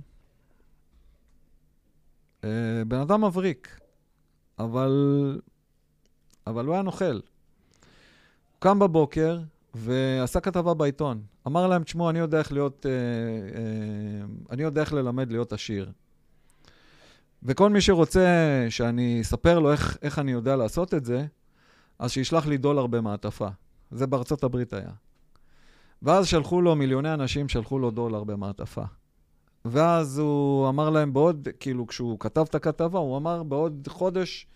אה, 2.43 2.49
בן 2.87 2.99
אדם 2.99 3.23
מבריק, 3.23 3.79
אבל, 4.59 4.91
אבל 6.47 6.65
הוא 6.65 6.73
היה 6.73 6.83
נוכל. 6.83 7.05
הוא 7.13 7.21
קם 8.59 8.79
בבוקר 8.79 9.39
ועשה 9.73 10.39
כתבה 10.39 10.73
בעיתון. 10.73 11.21
אמר 11.47 11.67
להם, 11.67 11.83
תשמעו, 11.83 12.09
אני 12.09 12.19
יודע 12.19 12.39
איך 12.39 12.51
להיות, 12.51 12.85
אה, 12.85 12.91
אה, 13.59 14.25
אני 14.49 14.63
יודע 14.63 14.81
איך 14.81 14.93
ללמד 14.93 15.31
להיות 15.31 15.53
עשיר. 15.53 15.91
וכל 17.43 17.69
מי 17.69 17.81
שרוצה 17.81 18.65
שאני 18.69 19.21
אספר 19.21 19.59
לו 19.59 19.71
איך, 19.71 19.97
איך 20.01 20.19
אני 20.19 20.31
יודע 20.31 20.55
לעשות 20.55 20.93
את 20.93 21.05
זה, 21.05 21.25
אז 21.99 22.11
שישלח 22.11 22.45
לי 22.45 22.57
דולר 22.57 22.87
במעטפה. 22.87 23.47
זה 23.91 24.07
בארצות 24.07 24.43
הברית 24.43 24.73
היה. 24.73 24.91
ואז 26.01 26.27
שלחו 26.27 26.61
לו, 26.61 26.75
מיליוני 26.75 27.13
אנשים 27.13 27.49
שלחו 27.49 27.79
לו 27.79 27.91
דולר 27.91 28.23
במעטפה. 28.23 28.83
ואז 29.65 30.19
הוא 30.19 30.69
אמר 30.69 30.89
להם 30.89 31.13
בעוד, 31.13 31.47
כאילו, 31.59 31.87
כשהוא 31.87 32.19
כתב 32.19 32.45
את 32.49 32.55
הכתבה, 32.55 32.99
הוא 32.99 33.17
אמר, 33.17 33.43
בעוד 33.43 33.87
חודש 33.91 34.47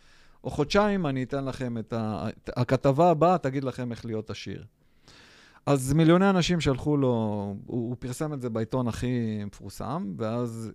או 0.43 0.49
חודשיים 0.49 1.05
אני 1.05 1.23
אתן 1.23 1.45
לכם 1.45 1.77
את 1.77 1.93
ה... 1.93 2.27
הכתבה 2.47 3.11
הבאה 3.11 3.37
תגיד 3.37 3.63
לכם 3.63 3.91
איך 3.91 4.05
להיות 4.05 4.29
עשיר. 4.29 4.63
אז 5.65 5.93
מיליוני 5.93 6.29
אנשים 6.29 6.59
שלחו 6.59 6.97
לו, 6.97 7.07
הוא, 7.65 7.89
הוא 7.89 7.95
פרסם 7.99 8.33
את 8.33 8.41
זה 8.41 8.49
בעיתון 8.49 8.87
הכי 8.87 9.43
מפורסם, 9.45 10.13
ואז 10.17 10.71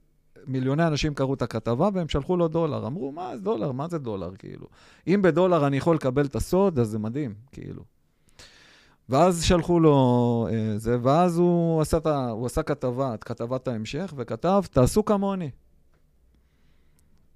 מיליוני 0.46 0.86
אנשים 0.86 1.14
קראו 1.14 1.34
את 1.34 1.42
הכתבה 1.42 1.88
והם 1.94 2.08
שלחו 2.08 2.36
לו 2.36 2.48
דולר. 2.48 2.86
אמרו, 2.86 3.12
מה 3.12 3.36
זה 3.36 3.42
דולר? 3.42 3.72
מה 3.72 3.88
זה 3.88 3.98
דולר? 3.98 4.36
כאילו. 4.38 4.66
אם 5.06 5.22
בדולר 5.22 5.66
אני 5.66 5.76
יכול 5.76 5.96
לקבל 5.96 6.26
את 6.26 6.36
הסוד, 6.36 6.78
אז 6.78 6.88
זה 6.88 6.98
מדהים, 6.98 7.34
כאילו. 7.52 7.82
ואז 9.08 9.42
שלחו 9.44 9.80
לו 9.80 10.48
אה, 10.50 10.78
זה, 10.78 10.98
ואז 11.02 11.38
הוא 11.38 11.80
עשה, 11.80 11.98
ה- 12.04 12.30
הוא 12.30 12.46
עשה 12.46 12.62
כתבה, 12.62 13.14
את 13.14 13.24
כתבת 13.24 13.68
ההמשך, 13.68 14.14
וכתב, 14.16 14.62
תעשו 14.70 15.04
כמוני. 15.04 15.50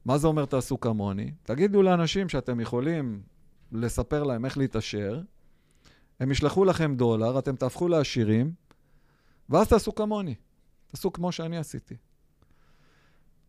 מה 0.05 0.19
זה 0.19 0.27
אומר 0.27 0.45
תעשו 0.45 0.81
כמוני? 0.81 1.31
תגידו 1.43 1.83
לאנשים 1.83 2.29
שאתם 2.29 2.61
יכולים 2.61 3.23
לספר 3.73 4.23
להם 4.23 4.45
איך 4.45 4.59
להתעשר, 4.59 5.21
הם 6.21 6.31
ישלחו 6.31 6.65
לכם 6.65 6.95
דולר, 6.97 7.39
אתם 7.39 7.57
תהפכו 7.57 7.89
לעשירים, 7.89 8.53
ואז 9.49 9.69
תעשו 9.69 9.95
כמוני. 9.95 10.35
תעשו 10.87 11.13
כמו 11.13 11.33
שאני 11.33 11.59
עשיתי. 11.59 11.95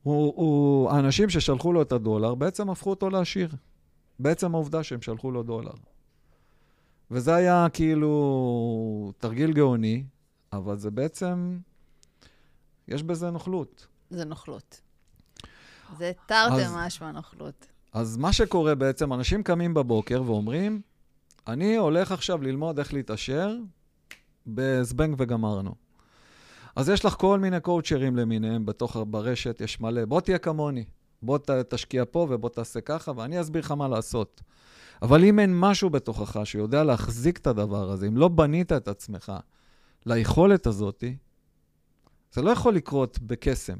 הוא, 0.03 0.33
הוא, 0.35 0.91
האנשים 0.91 1.29
ששלחו 1.29 1.73
לו 1.73 1.81
את 1.81 1.91
הדולר 1.91 2.35
בעצם 2.35 2.69
הפכו 2.69 2.89
אותו 2.89 3.09
לעשיר. 3.09 3.49
בעצם 4.19 4.55
העובדה 4.55 4.83
שהם 4.83 5.01
שלחו 5.01 5.31
לו 5.31 5.43
דולר. 5.43 5.73
וזה 7.11 7.35
היה 7.35 7.67
כאילו 7.73 9.13
תרגיל 9.17 9.53
גאוני, 9.53 10.03
אבל 10.53 10.77
זה 10.77 10.91
בעצם, 10.91 11.57
יש 12.87 13.03
בזה 13.03 13.29
נוכלות. 13.29 13.87
זה 14.09 14.25
נוכלות. 14.25 14.81
זה 15.97 16.11
תרתי 16.25 16.61
משמע 16.75 17.11
נוכלות. 17.11 17.65
אז 17.93 18.17
מה 18.17 18.33
שקורה 18.33 18.75
בעצם, 18.75 19.13
אנשים 19.13 19.43
קמים 19.43 19.73
בבוקר 19.73 20.23
ואומרים, 20.25 20.81
אני 21.47 21.75
הולך 21.75 22.11
עכשיו 22.11 22.41
ללמוד 22.41 22.79
איך 22.79 22.93
להתעשר 22.93 23.55
בזבנג 24.47 25.15
וגמרנו. 25.17 25.75
אז 26.75 26.89
יש 26.89 27.05
לך 27.05 27.13
כל 27.13 27.39
מיני 27.39 27.59
קואוצ'רים 27.59 28.15
למיניהם 28.15 28.65
בתוך, 28.65 28.97
ברשת, 29.07 29.61
יש 29.61 29.81
מלא. 29.81 30.05
בוא 30.05 30.21
תהיה 30.21 30.37
כמוני, 30.37 30.85
בוא 31.21 31.37
ת, 31.37 31.49
תשקיע 31.49 32.03
פה 32.11 32.27
ובוא 32.29 32.49
תעשה 32.49 32.81
ככה, 32.81 33.11
ואני 33.15 33.41
אסביר 33.41 33.61
לך 33.61 33.71
מה 33.71 33.87
לעשות. 33.87 34.41
אבל 35.01 35.23
אם 35.23 35.39
אין 35.39 35.59
משהו 35.59 35.89
בתוכך 35.89 36.39
שיודע 36.43 36.83
להחזיק 36.83 37.37
את 37.37 37.47
הדבר 37.47 37.89
הזה, 37.91 38.07
אם 38.07 38.17
לא 38.17 38.27
בנית 38.27 38.71
את 38.71 38.87
עצמך 38.87 39.31
ליכולת 40.05 40.67
הזאת, 40.67 41.03
זה 42.31 42.41
לא 42.41 42.49
יכול 42.49 42.73
לקרות 42.73 43.19
בקסם. 43.19 43.77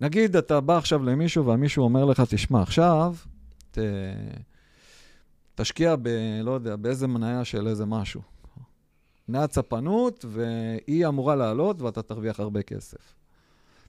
נגיד, 0.00 0.36
אתה 0.36 0.60
בא 0.60 0.78
עכשיו 0.78 1.02
למישהו 1.02 1.46
והמישהו 1.46 1.84
אומר 1.84 2.04
לך, 2.04 2.22
תשמע, 2.28 2.62
עכשיו, 2.62 3.14
ת... 3.70 3.78
תשקיע 5.54 5.96
ב... 6.02 6.08
לא 6.42 6.50
יודע, 6.50 6.76
באיזה 6.76 7.06
מניה 7.06 7.44
של 7.44 7.68
איזה 7.68 7.86
משהו. 7.86 8.22
מניית 9.28 9.52
ספנות, 9.52 10.24
והיא 10.28 11.06
אמורה 11.06 11.36
לעלות 11.36 11.82
ואתה 11.82 12.02
תרוויח 12.02 12.40
הרבה 12.40 12.62
כסף. 12.62 13.14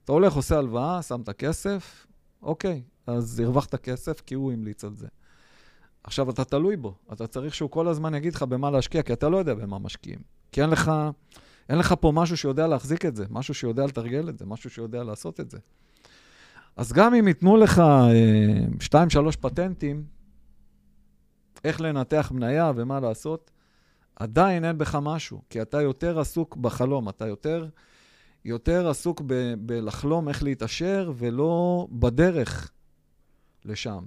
אתה 0.04 0.12
הולך, 0.12 0.32
עושה 0.32 0.58
הלוואה, 0.58 1.02
שם 1.02 1.20
את 1.20 1.28
הכסף, 1.28 2.06
אוקיי, 2.42 2.82
אז 3.06 3.40
הרווחת 3.40 3.74
כסף 3.74 4.20
כי 4.20 4.34
הוא 4.34 4.52
המליץ 4.52 4.84
על 4.84 4.94
זה. 4.94 5.06
עכשיו, 6.06 6.30
אתה 6.30 6.44
תלוי 6.44 6.76
בו. 6.76 6.94
אתה 7.12 7.26
צריך 7.26 7.54
שהוא 7.54 7.70
כל 7.70 7.88
הזמן 7.88 8.14
יגיד 8.14 8.34
לך 8.34 8.42
במה 8.42 8.70
להשקיע, 8.70 9.02
כי 9.02 9.12
אתה 9.12 9.28
לא 9.28 9.36
יודע 9.36 9.54
במה 9.54 9.78
משקיעים. 9.78 10.18
כי 10.52 10.62
אין 10.62 10.70
לך, 10.70 10.92
אין 11.68 11.78
לך 11.78 11.94
פה 12.00 12.12
משהו 12.14 12.36
שיודע 12.36 12.66
להחזיק 12.66 13.04
את 13.04 13.16
זה, 13.16 13.24
משהו 13.30 13.54
שיודע 13.54 13.86
לתרגל 13.86 14.28
את 14.28 14.38
זה, 14.38 14.46
משהו 14.46 14.70
שיודע 14.70 15.04
לעשות 15.04 15.40
את 15.40 15.50
זה. 15.50 15.58
אז 16.76 16.92
גם 16.92 17.14
אם 17.14 17.28
ייתנו 17.28 17.56
לך 17.56 17.78
אה, 17.78 18.64
שתיים, 18.80 19.10
שלוש 19.10 19.36
פטנטים, 19.36 20.04
איך 21.64 21.80
לנתח 21.80 22.32
מניה 22.34 22.72
ומה 22.76 23.00
לעשות, 23.00 23.50
עדיין 24.16 24.64
אין 24.64 24.78
בך 24.78 24.98
משהו, 25.02 25.42
כי 25.50 25.62
אתה 25.62 25.82
יותר 25.82 26.20
עסוק 26.20 26.56
בחלום, 26.56 27.08
אתה 27.08 27.26
יותר, 27.26 27.68
יותר 28.44 28.88
עסוק 28.88 29.22
ב- 29.26 29.54
בלחלום 29.58 30.28
איך 30.28 30.42
להתעשר, 30.42 31.12
ולא 31.16 31.86
בדרך 31.90 32.70
לשם. 33.64 34.04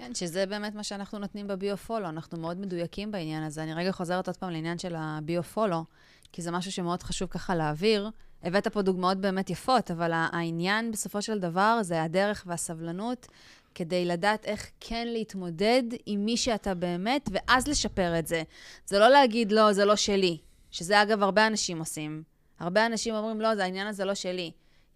כן, 0.00 0.14
שזה 0.14 0.46
באמת 0.46 0.74
מה 0.74 0.84
שאנחנו 0.84 1.18
נותנים 1.18 1.46
בביו-פולו. 1.46 2.08
אנחנו 2.08 2.38
מאוד 2.38 2.60
מדויקים 2.60 3.10
בעניין 3.10 3.42
הזה. 3.42 3.62
אני 3.62 3.74
רגע 3.74 3.92
חוזרת 3.92 4.26
עוד 4.26 4.36
פעם 4.36 4.50
לעניין 4.50 4.78
של 4.78 4.94
הביו-פולו, 4.98 5.84
כי 6.32 6.42
זה 6.42 6.50
משהו 6.50 6.72
שמאוד 6.72 7.02
חשוב 7.02 7.28
ככה 7.28 7.54
להעביר. 7.54 8.10
הבאת 8.42 8.68
פה 8.68 8.82
דוגמאות 8.82 9.18
באמת 9.18 9.50
יפות, 9.50 9.90
אבל 9.90 10.10
העניין 10.14 10.92
בסופו 10.92 11.22
של 11.22 11.38
דבר 11.38 11.78
זה 11.82 12.02
הדרך 12.02 12.44
והסבלנות 12.46 13.26
כדי 13.74 14.04
לדעת 14.04 14.44
איך 14.44 14.70
כן 14.80 15.08
להתמודד 15.08 15.82
עם 16.06 16.24
מי 16.24 16.36
שאתה 16.36 16.74
באמת, 16.74 17.28
ואז 17.32 17.68
לשפר 17.68 18.18
את 18.18 18.26
זה. 18.26 18.42
זה 18.86 18.98
לא 18.98 19.08
להגיד, 19.08 19.52
לא, 19.52 19.72
זה 19.72 19.84
לא 19.84 19.96
שלי, 19.96 20.38
שזה 20.70 21.02
אגב 21.02 21.22
הרבה 21.22 21.46
אנשים 21.46 21.78
עושים. 21.78 22.22
הרבה 22.60 22.86
אנשים 22.86 23.14
אומרים, 23.14 23.40
לא, 23.40 23.54
זה 23.54 23.64
העניין 23.64 23.86
הזה 23.86 24.04
לא 24.04 24.14
שלי. 24.14 24.50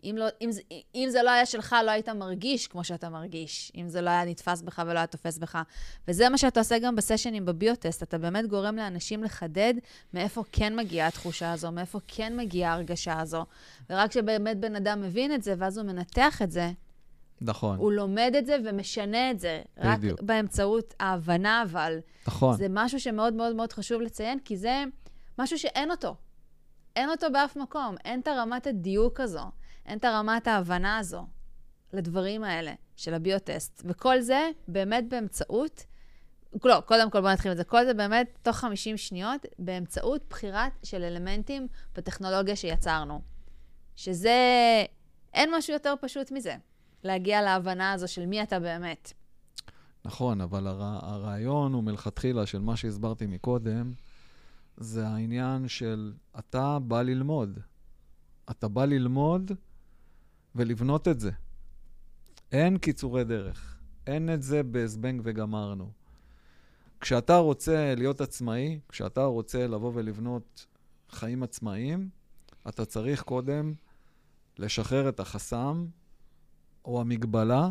אם, 0.04 0.16
לא, 0.18 0.26
אם, 0.40 0.50
אם 0.94 1.08
זה 1.10 1.22
לא 1.22 1.30
היה 1.30 1.46
שלך, 1.46 1.76
לא 1.86 1.90
היית 1.90 2.08
מרגיש 2.08 2.66
כמו 2.66 2.84
שאתה 2.84 3.08
מרגיש. 3.08 3.72
אם 3.76 3.88
זה 3.88 4.00
לא 4.00 4.10
היה 4.10 4.24
נתפס 4.24 4.62
בך 4.62 4.82
ולא 4.86 4.98
היה 4.98 5.06
תופס 5.06 5.38
בך. 5.38 5.58
וזה 6.08 6.28
מה 6.28 6.38
שאתה 6.38 6.60
עושה 6.60 6.78
גם 6.78 6.96
בסשנים 6.96 7.44
בביוטסט. 7.44 8.02
אתה 8.02 8.18
באמת 8.18 8.46
גורם 8.46 8.76
לאנשים 8.76 9.24
לחדד 9.24 9.74
מאיפה 10.14 10.42
כן 10.52 10.76
מגיעה 10.76 11.08
התחושה 11.08 11.52
הזו, 11.52 11.72
מאיפה 11.72 11.98
כן 12.08 12.36
מגיעה 12.36 12.72
ההרגשה 12.72 13.20
הזו. 13.20 13.44
ורק 13.90 14.10
כשבאמת 14.10 14.60
בן 14.60 14.76
אדם 14.76 15.02
מבין 15.02 15.34
את 15.34 15.42
זה, 15.42 15.54
ואז 15.58 15.78
הוא 15.78 15.86
מנתח 15.86 16.42
את 16.42 16.50
זה, 16.50 16.70
נכון. 17.40 17.78
הוא 17.78 17.92
לומד 17.92 18.32
את 18.38 18.46
זה 18.46 18.56
ומשנה 18.64 19.30
את 19.30 19.40
זה. 19.40 19.62
בדיוק. 19.84 20.20
רק 20.20 20.26
באמצעות 20.26 20.94
ההבנה, 21.00 21.62
אבל. 21.62 21.98
נכון. 22.26 22.56
זה 22.56 22.66
משהו 22.70 23.00
שמאוד 23.00 23.34
מאוד 23.34 23.56
מאוד 23.56 23.72
חשוב 23.72 24.00
לציין, 24.00 24.38
כי 24.38 24.56
זה 24.56 24.84
משהו 25.38 25.58
שאין 25.58 25.90
אותו. 25.90 26.14
אין 26.96 27.10
אותו 27.10 27.26
באף 27.32 27.56
מקום. 27.56 27.94
אין 28.04 28.20
את 28.20 28.28
הרמת 28.28 28.66
הדיוק 28.66 29.20
הזו. 29.20 29.44
אין 29.86 29.98
את 29.98 30.04
הרמת 30.04 30.46
ההבנה 30.46 30.98
הזו 30.98 31.26
לדברים 31.92 32.44
האלה 32.44 32.72
של 32.96 33.14
הביוטסט. 33.14 33.82
וכל 33.84 34.20
זה 34.20 34.50
באמת 34.68 35.04
באמצעות, 35.08 35.86
לא, 36.64 36.82
קודם 36.86 37.10
כל 37.10 37.20
בואו 37.20 37.32
נתחיל 37.32 37.52
את 37.52 37.56
זה. 37.56 37.64
כל 37.64 37.84
זה 37.84 37.94
באמת 37.94 38.38
תוך 38.42 38.56
50 38.56 38.96
שניות, 38.96 39.46
באמצעות 39.58 40.24
בחירת 40.30 40.72
של 40.82 41.02
אלמנטים 41.02 41.68
בטכנולוגיה 41.96 42.56
שיצרנו. 42.56 43.20
שזה, 43.96 44.38
אין 45.34 45.50
משהו 45.54 45.72
יותר 45.72 45.94
פשוט 46.00 46.30
מזה, 46.30 46.56
להגיע 47.04 47.42
להבנה 47.42 47.92
הזו 47.92 48.08
של 48.08 48.26
מי 48.26 48.42
אתה 48.42 48.60
באמת. 48.60 49.12
נכון, 50.04 50.40
אבל 50.40 50.66
הר... 50.66 50.82
הרעיון 50.82 51.72
הוא 51.72 51.84
מלכתחילה 51.84 52.46
של 52.46 52.58
מה 52.58 52.76
שהסברתי 52.76 53.26
מקודם, 53.26 53.92
זה 54.76 55.06
העניין 55.06 55.68
של 55.68 56.12
אתה 56.38 56.78
בא 56.78 57.02
ללמוד. 57.02 57.58
אתה 58.50 58.68
בא 58.68 58.84
ללמוד 58.84 59.52
ולבנות 60.54 61.08
את 61.08 61.20
זה. 61.20 61.30
אין 62.52 62.78
קיצורי 62.78 63.24
דרך. 63.24 63.78
אין 64.06 64.34
את 64.34 64.42
זה 64.42 64.62
בזבנג 64.62 65.20
וגמרנו. 65.24 65.90
כשאתה 67.00 67.36
רוצה 67.36 67.94
להיות 67.96 68.20
עצמאי, 68.20 68.80
כשאתה 68.88 69.24
רוצה 69.24 69.66
לבוא 69.66 69.92
ולבנות 69.94 70.66
חיים 71.10 71.42
עצמאיים, 71.42 72.08
אתה 72.68 72.84
צריך 72.84 73.22
קודם 73.22 73.74
לשחרר 74.58 75.08
את 75.08 75.20
החסם 75.20 75.86
או 76.84 77.00
המגבלה, 77.00 77.70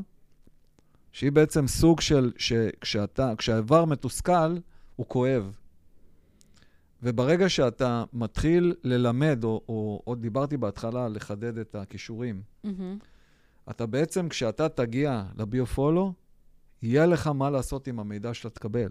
שהיא 1.12 1.32
בעצם 1.32 1.68
סוג 1.68 2.02
של, 2.02 2.32
שכשאתה, 2.38 3.34
כשהאיבר 3.38 3.86
מתוסכל, 3.86 4.58
הוא 4.96 5.06
כואב. 5.10 5.52
וברגע 7.04 7.50
שאתה 7.50 8.04
מתחיל 8.14 8.76
ללמד, 8.84 9.44
או, 9.44 9.62
או 9.68 10.02
עוד 10.04 10.22
דיברתי 10.22 10.58
בהתחלה 10.58 11.08
לחדד 11.08 11.58
את 11.58 11.76
הכישורים, 11.76 12.42
mm-hmm. 12.66 12.70
אתה 13.70 13.86
בעצם, 13.86 14.30
כשאתה 14.30 14.70
תגיע 14.70 15.24
לביו-פולו, 15.38 16.14
יהיה 16.82 17.06
לך 17.06 17.28
מה 17.28 17.50
לעשות 17.50 17.88
עם 17.88 18.00
המידע 18.00 18.34
שאתה 18.34 18.50
תקבל. 18.50 18.90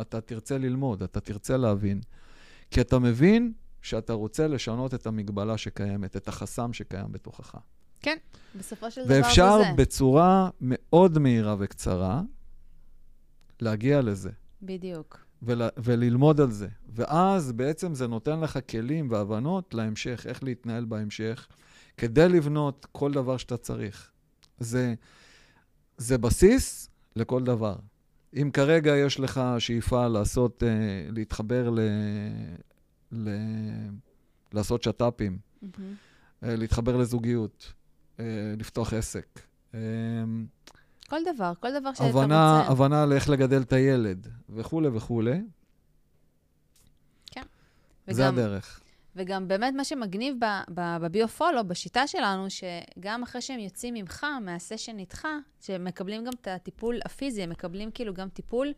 אתה 0.00 0.20
תרצה 0.20 0.58
ללמוד, 0.58 1.02
אתה 1.02 1.20
תרצה 1.20 1.56
להבין. 1.56 2.00
כי 2.70 2.80
אתה 2.80 2.98
מבין 2.98 3.52
שאתה 3.82 4.12
רוצה 4.12 4.48
לשנות 4.48 4.94
את 4.94 5.06
המגבלה 5.06 5.58
שקיימת, 5.58 6.16
את 6.16 6.28
החסם 6.28 6.72
שקיים 6.72 7.12
בתוכך. 7.12 7.54
כן, 8.00 8.16
בסופו 8.58 8.90
של 8.90 9.04
דבר 9.04 9.14
זה 9.14 9.20
זה. 9.20 9.26
ואפשר 9.26 9.60
בצורה 9.76 10.50
מאוד 10.60 11.18
מהירה 11.18 11.56
וקצרה 11.58 12.22
להגיע 13.60 14.00
לזה. 14.00 14.30
בדיוק. 14.62 15.29
ול, 15.42 15.62
וללמוד 15.76 16.40
על 16.40 16.50
זה. 16.50 16.68
ואז 16.88 17.52
בעצם 17.52 17.94
זה 17.94 18.06
נותן 18.06 18.40
לך 18.40 18.58
כלים 18.70 19.10
והבנות 19.10 19.74
להמשך, 19.74 20.26
איך 20.28 20.44
להתנהל 20.44 20.84
בהמשך, 20.84 21.46
כדי 21.96 22.28
לבנות 22.28 22.86
כל 22.92 23.12
דבר 23.12 23.36
שאתה 23.36 23.56
צריך. 23.56 24.10
זה, 24.58 24.94
זה 25.96 26.18
בסיס 26.18 26.90
לכל 27.16 27.44
דבר. 27.44 27.76
אם 28.34 28.50
כרגע 28.52 28.96
יש 28.96 29.20
לך 29.20 29.40
שאיפה 29.58 30.08
לעשות, 30.08 30.62
uh, 30.62 30.66
להתחבר 31.12 31.70
ל... 31.70 31.80
ל... 33.12 33.30
לעשות 34.52 34.82
שת"פים, 34.82 35.38
mm-hmm. 35.38 35.66
להתחבר 36.42 36.96
לזוגיות, 36.96 37.72
uh, 38.16 38.20
לפתוח 38.58 38.92
עסק. 38.92 39.40
כל 41.10 41.20
דבר, 41.34 41.52
כל 41.60 41.80
דבר 41.80 41.94
שאתה 41.94 42.04
רוצה. 42.04 42.64
הבנה 42.66 43.06
לאיך 43.06 43.28
לגדל 43.28 43.62
את 43.62 43.72
הילד, 43.72 44.28
וכולי 44.48 44.88
וכולי. 44.88 45.40
כן. 47.30 47.42
זה 48.06 48.22
וגם, 48.22 48.34
הדרך. 48.34 48.80
וגם 49.16 49.48
באמת 49.48 49.74
מה 49.76 49.84
שמגניב 49.84 50.36
בביו-פולו, 50.68 51.64
בשיטה 51.64 52.06
שלנו, 52.06 52.46
שגם 52.50 53.22
אחרי 53.22 53.40
שהם 53.40 53.58
יוצאים 53.60 53.94
ממך, 53.94 54.26
מהסשן 54.44 54.98
איתך, 54.98 55.28
שהם 55.60 55.84
מקבלים 55.84 56.24
גם 56.24 56.32
את 56.40 56.48
הטיפול 56.48 57.00
הפיזי, 57.04 57.42
הם 57.42 57.50
מקבלים 57.50 57.90
כאילו 57.90 58.14
גם 58.14 58.28
טיפול 58.28 58.72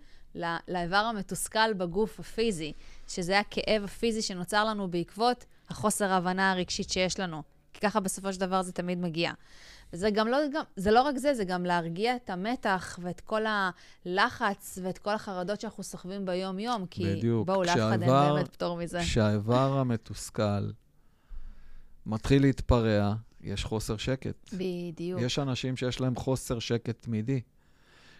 לאיבר 0.68 0.96
המתוסכל 0.96 1.72
בגוף 1.72 2.20
הפיזי, 2.20 2.72
שזה 3.08 3.38
הכאב 3.38 3.84
הפיזי 3.84 4.22
שנוצר 4.22 4.64
לנו 4.64 4.90
בעקבות 4.90 5.44
החוסר 5.68 6.12
ההבנה 6.12 6.52
הרגשית 6.52 6.90
שיש 6.90 7.20
לנו. 7.20 7.42
ככה 7.80 8.00
בסופו 8.00 8.32
של 8.32 8.40
דבר 8.40 8.62
זה 8.62 8.72
תמיד 8.72 8.98
מגיע. 8.98 9.32
וזה 9.92 10.10
גם 10.10 10.28
לא, 10.28 10.38
גם, 10.52 10.62
זה 10.76 10.90
לא 10.90 11.02
רק 11.02 11.18
זה, 11.18 11.34
זה 11.34 11.44
גם 11.44 11.64
להרגיע 11.64 12.16
את 12.16 12.30
המתח 12.30 12.98
ואת 13.02 13.20
כל 13.20 13.42
הלחץ 13.46 14.78
ואת 14.82 14.98
כל 14.98 15.14
החרדות 15.14 15.60
שאנחנו 15.60 15.82
סוחבים 15.82 16.24
ביום-יום, 16.24 16.86
כי 16.86 17.04
בדיוק. 17.04 17.46
בואו, 17.46 17.62
לאף 17.62 17.76
אחד 17.76 18.02
אין 18.02 18.10
באמת 18.10 18.48
פטור 18.48 18.76
מזה. 18.76 19.00
כשהאיבר 19.00 19.78
המתוסכל 19.78 20.70
מתחיל 22.06 22.42
להתפרע, 22.42 23.14
יש 23.40 23.64
חוסר 23.64 23.96
שקט. 23.96 24.50
בדיוק. 24.52 25.20
יש 25.20 25.38
אנשים 25.38 25.76
שיש 25.76 26.00
להם 26.00 26.16
חוסר 26.16 26.58
שקט 26.58 27.02
תמידי. 27.02 27.40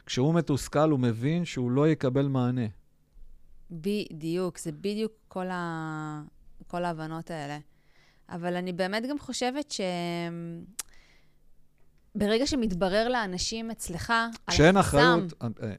כשהוא 0.06 0.34
מתוסכל, 0.34 0.90
הוא 0.90 0.98
מבין 0.98 1.44
שהוא 1.44 1.70
לא 1.70 1.88
יקבל 1.88 2.28
מענה. 2.28 2.66
בדיוק, 3.70 4.58
זה 4.58 4.72
בדיוק 4.72 5.12
כל, 5.28 5.46
ה... 5.50 6.22
כל 6.66 6.84
ההבנות 6.84 7.30
האלה. 7.30 7.58
אבל 8.32 8.56
אני 8.56 8.72
באמת 8.72 9.02
גם 9.10 9.18
חושבת 9.18 9.70
ש... 9.70 9.80
ברגע 12.14 12.46
שמתברר 12.46 13.08
לאנשים 13.08 13.70
אצלך, 13.70 14.10
על 14.46 14.54
כשאין 14.54 14.76
החסם- 14.76 14.98
אחריות, 14.98 15.32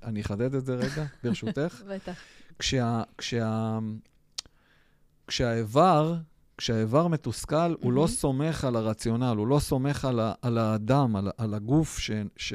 אני 0.03 0.21
אחדד 0.21 0.55
את 0.55 0.65
זה 0.65 0.75
רגע, 0.75 1.05
ברשותך. 1.23 1.81
בטח. 1.89 2.19
כשה, 2.59 3.03
כשה, 3.17 3.79
כשהאיבר, 5.27 6.15
כשהאיבר 6.57 7.07
מתוסכל, 7.07 7.75
הוא 7.81 7.93
לא. 7.93 8.07
סומך 8.07 8.63
על 8.65 8.75
הרציונל, 8.75 9.35
הוא 9.37 9.47
לא 9.47 9.59
סומך 9.59 10.05
על, 10.05 10.19
ה, 10.19 10.33
על 10.41 10.57
האדם, 10.57 11.15
על, 11.15 11.31
על 11.37 11.53
הגוף, 11.53 11.99
ש, 11.99 12.11
ש, 12.37 12.53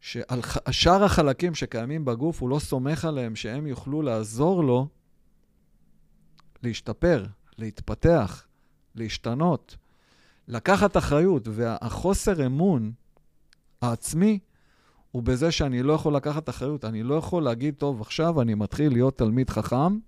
שעל 0.00 0.40
שאר 0.70 1.04
החלקים 1.04 1.54
שקיימים 1.54 2.04
בגוף, 2.04 2.40
הוא 2.42 2.48
לא 2.48 2.58
סומך 2.58 3.04
עליהם 3.04 3.36
שהם 3.36 3.66
יוכלו 3.66 4.02
לעזור 4.02 4.64
לו 4.64 4.88
להשתפר, 6.62 7.26
להתפתח, 7.58 8.46
להשתנות, 8.94 9.76
לקחת 10.48 10.96
אחריות. 10.96 11.48
והחוסר 11.50 12.46
אמון 12.46 12.92
העצמי 13.82 14.38
הוא 15.10 15.22
בזה 15.22 15.50
שאני 15.50 15.82
לא 15.82 15.92
יכול 15.92 16.16
לקחת 16.16 16.48
אחריות. 16.48 16.84
אני 16.84 17.02
לא 17.02 17.14
יכול 17.14 17.42
להגיד, 17.42 17.74
טוב, 17.74 18.00
עכשיו 18.00 18.40
אני 18.40 18.54
מתחיל 18.54 18.92
להיות 18.92 19.18
תלמיד 19.18 19.50
חכם, 19.50 19.98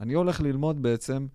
אני 0.00 0.14
הולך 0.14 0.40
ללמוד 0.40 0.82
בעצם 0.82 1.26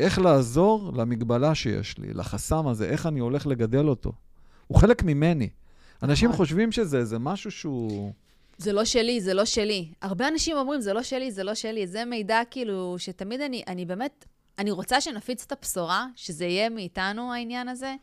איך 0.00 0.18
לעזור 0.18 0.92
למגבלה 0.96 1.54
שיש 1.54 1.98
לי, 1.98 2.14
לחסם 2.14 2.66
הזה, 2.66 2.88
איך 2.88 3.06
אני 3.06 3.20
הולך 3.20 3.46
לגדל 3.46 3.88
אותו. 3.88 4.12
הוא 4.66 4.78
חלק 4.78 5.02
ממני. 5.02 5.48
אנשים 6.02 6.28
נכון. 6.28 6.36
חושבים 6.36 6.72
שזה 6.72 6.98
איזה 6.98 7.18
משהו 7.18 7.50
שהוא... 7.50 8.12
זה 8.58 8.72
לא 8.72 8.84
שלי, 8.84 9.20
זה 9.20 9.34
לא 9.34 9.44
שלי. 9.44 9.92
הרבה 10.02 10.28
אנשים 10.28 10.56
אומרים, 10.56 10.80
זה 10.80 10.92
לא 10.92 11.02
שלי, 11.02 11.32
זה 11.32 11.44
לא 11.44 11.54
שלי. 11.54 11.86
זה 11.86 12.04
מידע 12.04 12.40
כאילו, 12.50 12.94
שתמיד 12.98 13.40
אני, 13.40 13.62
אני 13.66 13.84
באמת, 13.84 14.24
אני 14.58 14.70
רוצה 14.70 15.00
שנפיץ 15.00 15.44
את 15.46 15.52
הבשורה, 15.52 16.06
שזה 16.16 16.44
יהיה 16.44 16.68
מאיתנו 16.68 17.32
העניין 17.32 17.68
הזה, 17.68 17.94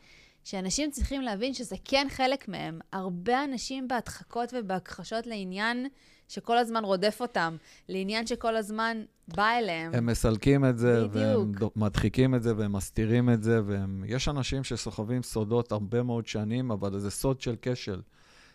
שאנשים 0.44 0.90
צריכים 0.90 1.22
להבין 1.22 1.54
שזה 1.54 1.76
כן 1.84 2.06
חלק 2.10 2.48
מהם. 2.48 2.78
הרבה 2.92 3.44
אנשים 3.44 3.88
בהדחקות 3.88 4.52
ובהכחשות 4.56 5.26
לעניין 5.26 5.86
שכל 6.28 6.58
הזמן 6.58 6.84
רודף 6.84 7.18
אותם, 7.20 7.56
לעניין 7.88 8.26
שכל 8.26 8.56
הזמן 8.56 9.02
בא 9.28 9.50
אליהם. 9.58 9.94
הם 9.94 10.06
מסלקים 10.06 10.64
את 10.64 10.78
זה, 10.78 11.06
והם 11.10 11.50
בדיוק. 11.50 11.58
דו- 11.60 11.70
מדחיקים 11.76 12.34
את 12.34 12.42
זה, 12.42 12.56
והם 12.56 12.72
מסתירים 12.72 13.30
את 13.30 13.42
זה, 13.42 13.60
והם... 13.66 14.04
יש 14.06 14.28
אנשים 14.28 14.64
שסוחבים 14.64 15.22
סודות 15.22 15.72
הרבה 15.72 16.02
מאוד 16.02 16.26
שנים, 16.26 16.70
אבל 16.70 16.98
זה 16.98 17.10
סוד 17.10 17.40
של 17.40 17.54
כשל. 17.62 18.00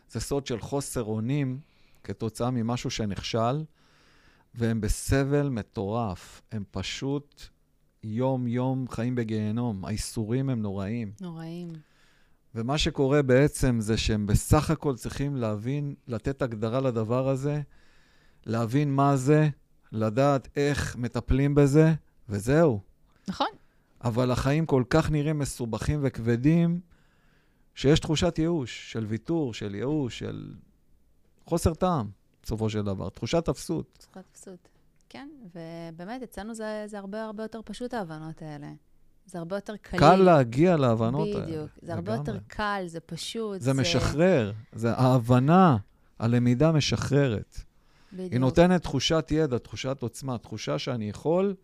זה 0.10 0.20
סוד 0.20 0.48
של 0.48 0.60
חוסר 0.60 1.04
אונים 1.04 1.60
כתוצאה 2.04 2.52
ממשהו 2.52 2.90
שנכשל, 2.90 3.64
והם 4.56 4.82
בסבל 4.82 5.50
מטורף. 5.50 6.42
הם 6.52 6.64
פשוט 6.72 7.42
יום-יום 8.04 8.86
חיים 8.90 9.16
בגיהנום. 9.16 9.86
האיסורים 9.86 10.50
הם 10.50 10.62
נוראים. 10.62 11.12
נוראים. 11.22 11.70
ומה 12.56 12.78
שקורה 12.78 13.22
בעצם 13.22 13.80
זה 13.80 13.98
שהם 13.98 14.28
בסך 14.28 14.70
הכל 14.70 14.96
צריכים 14.96 15.36
להבין, 15.36 15.96
לתת 16.08 16.42
הגדרה 16.42 16.82
לדבר 16.82 17.30
הזה, 17.30 17.62
להבין 18.46 18.96
מה 18.96 19.18
זה, 19.18 19.50
לדעת 19.92 20.48
איך 20.56 20.96
מטפלים 20.96 21.56
בזה, 21.56 21.94
וזהו. 22.30 22.82
נכון. 23.28 23.48
אבל 24.04 24.32
החיים 24.32 24.66
כל 24.66 24.84
כך 24.90 25.12
נראים 25.12 25.40
מסובכים 25.40 26.00
וכבדים, 26.04 26.80
שיש 27.76 28.00
תחושת 28.00 28.40
ייאוש, 28.40 28.92
של 28.92 29.06
ויתור, 29.06 29.54
של 29.54 29.76
ייאוש, 29.76 30.20
של 30.20 30.54
חוסר 31.46 31.74
טעם, 31.74 32.10
בסופו 32.44 32.70
של 32.70 32.82
דבר. 32.82 33.10
תחושת 33.10 33.50
אפסות. 33.50 33.98
צריכת 33.98 34.26
כסות. 34.34 34.68
כן, 35.12 35.30
ובאמת, 35.56 36.24
אצלנו 36.24 36.54
זה, 36.54 36.84
זה 36.88 37.00
הרבה 37.00 37.24
הרבה 37.24 37.44
יותר 37.44 37.60
פשוט, 37.66 37.94
ההבנות 37.94 38.42
האלה. 38.42 38.68
זה 39.26 39.40
הרבה 39.40 39.58
יותר 39.58 39.76
קליל. 39.78 40.00
קל 40.00 40.16
להגיע 40.16 40.78
להבנות 40.78 41.28
האלה. 41.28 41.46
בדיוק. 41.46 41.70
זה 41.82 41.94
הרבה 41.94 42.12
יותר 42.12 42.32
לגמרי. 42.32 42.48
קל, 42.48 42.84
זה 42.88 43.00
פשוט. 43.00 43.62
זה 43.62 43.74
משחרר, 43.74 44.52
זה 44.74 44.94
ההבנה, 44.94 45.78
הלמידה 46.20 46.72
משחררת. 46.72 47.58
בדיוק. 48.14 48.32
היא 48.32 48.40
נותנת 48.40 48.82
תחושת 48.82 49.28
ידע, 49.32 49.58
תחושת 49.58 49.98
עוצמה, 50.02 50.38
תחושה 50.38 50.80
שאני 50.80 51.10
יכול 51.10 51.56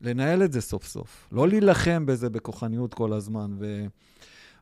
לנהל 0.00 0.42
את 0.42 0.52
זה 0.52 0.60
סוף 0.60 0.86
סוף. 0.86 1.28
לא 1.32 1.48
להילחם 1.48 2.06
בזה 2.06 2.30
בכוחניות 2.30 2.94
כל 2.94 3.12
הזמן, 3.12 3.56
ו... 3.58 3.86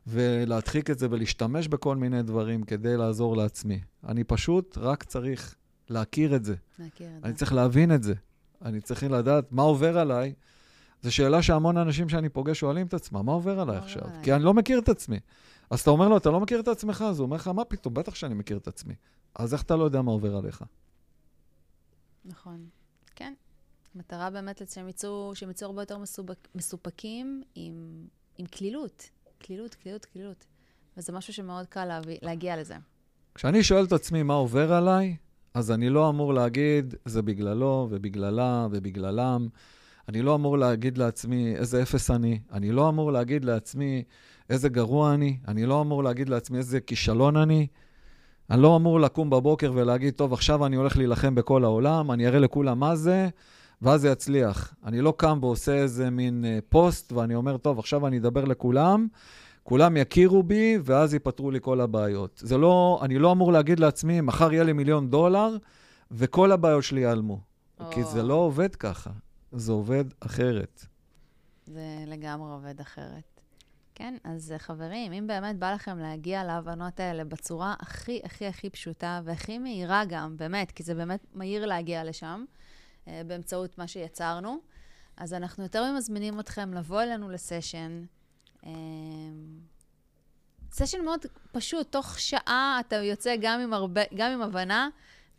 ולהדחיק 0.07 0.89
את 0.89 0.99
זה 0.99 1.07
ולהשתמש 1.11 1.67
בכל 1.67 1.95
מיני 1.95 2.23
דברים 2.23 2.63
כדי 2.63 2.97
לעזור 2.97 3.37
לעצמי. 3.37 3.79
אני 4.07 4.23
פשוט 4.23 4.77
רק 4.77 5.03
צריך 5.03 5.55
להכיר 5.89 6.35
את 6.35 6.45
זה. 6.45 6.55
להכיר 6.79 7.07
את 7.17 7.23
אני 7.23 7.33
זה. 7.33 7.37
צריך 7.37 7.53
להבין 7.53 7.95
את 7.95 8.03
זה. 8.03 8.13
אני 8.61 8.81
צריך 8.81 9.03
לדעת 9.03 9.51
מה 9.51 9.61
עובר 9.61 9.97
עליי. 9.97 10.33
זו 11.01 11.11
שאלה 11.11 11.41
שהמון 11.41 11.77
אנשים 11.77 12.09
שאני 12.09 12.29
פוגש 12.29 12.59
שואלים 12.59 12.87
את 12.87 12.93
עצמם, 12.93 13.25
מה 13.25 13.31
עובר 13.31 13.59
עליי 13.59 13.77
עכשיו? 13.77 14.03
עליי? 14.03 14.23
כי 14.23 14.33
אני 14.33 14.43
לא 14.43 14.53
מכיר 14.53 14.79
את 14.79 14.89
עצמי. 14.89 15.19
אז 15.69 15.81
אתה 15.81 15.89
אומר 15.89 16.07
לו, 16.07 16.17
אתה 16.17 16.29
לא 16.29 16.39
מכיר 16.39 16.59
את 16.59 16.67
עצמך? 16.67 17.05
אז 17.09 17.19
הוא 17.19 17.25
אומר 17.25 17.35
לך, 17.35 17.47
מה 17.47 17.65
פתאום? 17.65 17.93
בטח 17.93 18.15
שאני 18.15 18.33
מכיר 18.33 18.57
את 18.57 18.67
עצמי. 18.67 18.93
אז 19.35 19.53
איך 19.53 19.63
אתה 19.63 19.75
לא 19.75 19.83
יודע 19.83 20.01
מה 20.01 20.11
עובר 20.11 20.35
עליך? 20.35 20.63
נכון. 22.25 22.65
כן. 23.15 23.33
המטרה 23.95 24.29
באמת 24.29 24.61
שהם 24.71 24.89
יצאו, 24.89 25.31
שהם 25.35 25.49
יצאו 25.49 25.67
הרבה 25.67 25.81
יותר 25.81 25.97
מסובק, 25.97 26.47
מסופקים 26.55 27.43
עם, 27.55 28.07
עם 28.37 28.45
קלילות. 28.45 29.09
קלילות, 29.37 29.75
קלילות, 29.75 30.05
קלילות. 30.05 30.45
וזה 30.97 31.13
משהו 31.13 31.33
שמאוד 31.33 31.65
קל 31.65 31.85
להביא, 31.85 32.17
להגיע 32.21 32.57
לזה. 32.57 32.75
כשאני 33.35 33.63
שואל 33.63 33.85
את 33.85 33.91
עצמי 33.91 34.23
מה 34.23 34.33
עובר 34.33 34.73
עליי, 34.73 35.15
אז 35.55 35.71
אני 35.71 35.89
לא 35.89 36.09
אמור 36.09 36.33
להגיד, 36.33 36.95
זה 37.05 37.21
בגללו 37.21 37.87
ובגללה 37.89 38.67
ובגללם. 38.71 39.47
אני 40.09 40.21
לא 40.21 40.35
אמור 40.35 40.57
להגיד 40.57 40.97
לעצמי 40.97 41.55
איזה 41.55 41.81
אפס 41.81 42.11
אני. 42.11 42.39
אני 42.51 42.71
לא 42.71 42.89
אמור 42.89 43.11
להגיד 43.11 43.45
לעצמי 43.45 44.03
איזה 44.49 44.69
גרוע 44.69 45.13
אני. 45.13 45.37
אני 45.47 45.65
לא 45.65 45.81
אמור 45.81 46.03
להגיד 46.03 46.29
לעצמי 46.29 46.57
איזה 46.57 46.79
כישלון 46.79 47.37
אני. 47.37 47.67
אני 48.49 48.61
לא 48.61 48.75
אמור 48.75 48.99
לקום 48.99 49.29
בבוקר 49.29 49.71
ולהגיד, 49.75 50.13
טוב, 50.13 50.33
עכשיו 50.33 50.65
אני 50.65 50.75
הולך 50.75 50.97
להילחם 50.97 51.35
בכל 51.35 51.63
העולם, 51.63 52.11
אני 52.11 52.27
אראה 52.27 52.39
לכולם 52.39 52.79
מה 52.79 52.95
זה, 52.95 53.29
ואז 53.81 54.01
זה 54.01 54.09
יצליח. 54.09 54.73
אני 54.85 55.01
לא 55.01 55.13
קם 55.17 55.39
ועושה 55.41 55.75
איזה 55.75 56.09
מין 56.09 56.45
אה, 56.45 56.59
פוסט, 56.69 57.11
ואני 57.11 57.35
אומר, 57.35 57.57
טוב, 57.57 57.79
עכשיו 57.79 58.07
אני 58.07 58.17
אדבר 58.17 58.45
לכולם, 58.45 59.07
כולם 59.67 59.97
יכירו 59.97 60.43
בי, 60.43 60.77
ואז 60.83 61.13
ייפתרו 61.13 61.51
לי 61.51 61.59
כל 61.61 61.81
הבעיות. 61.81 62.41
זה 62.43 62.57
לא, 62.57 62.99
אני 63.01 63.19
לא 63.19 63.31
אמור 63.31 63.51
להגיד 63.51 63.79
לעצמי, 63.79 64.21
מחר 64.21 64.53
יהיה 64.53 64.63
לי 64.63 64.73
מיליון 64.73 65.09
דולר, 65.09 65.57
וכל 66.11 66.51
הבעיות 66.51 66.83
שלי 66.83 67.01
ייעלמו. 67.01 67.39
או. 67.79 67.91
כי 67.91 68.03
זה 68.03 68.23
לא 68.23 68.33
עובד 68.33 68.75
ככה, 68.75 69.09
זה 69.51 69.71
עובד 69.71 70.05
אחרת. 70.19 70.85
זה 71.65 71.81
לגמרי 72.07 72.51
עובד 72.51 72.79
אחרת. 72.79 73.41
כן, 73.95 74.17
אז 74.23 74.51
אה, 74.51 74.59
חברים, 74.59 75.13
אם 75.13 75.27
באמת 75.27 75.59
בא 75.59 75.73
לכם 75.73 75.97
להגיע 75.97 76.43
להבנות 76.43 76.99
האלה 76.99 77.23
בצורה 77.23 77.75
הכי 77.79 78.21
הכי 78.23 78.47
הכי 78.47 78.69
פשוטה 78.69 79.21
והכי 79.23 79.57
מהירה 79.57 80.03
גם, 80.05 80.37
באמת, 80.37 80.71
כי 80.71 80.83
זה 80.83 80.95
באמת 80.95 81.25
מהיר 81.33 81.65
להגיע 81.65 82.03
לשם, 82.03 82.45
אה, 83.07 83.21
באמצעות 83.27 83.77
מה 83.77 83.87
שיצרנו, 83.87 84.57
אז 85.17 85.33
אנחנו 85.33 85.63
יותר 85.63 85.91
ממזמינים 85.91 86.39
אתכם 86.39 86.73
לבוא 86.73 87.01
אלינו 87.01 87.29
לסשן. 87.29 88.05
אה, 88.65 88.71
סשן 90.71 91.05
מאוד 91.05 91.19
פשוט, 91.51 91.91
תוך 91.91 92.19
שעה 92.19 92.77
אתה 92.87 92.95
יוצא 92.95 93.35
גם 93.41 93.59
עם, 93.59 93.73
הרבה, 93.73 94.01
גם 94.15 94.31
עם 94.31 94.41
הבנה 94.41 94.89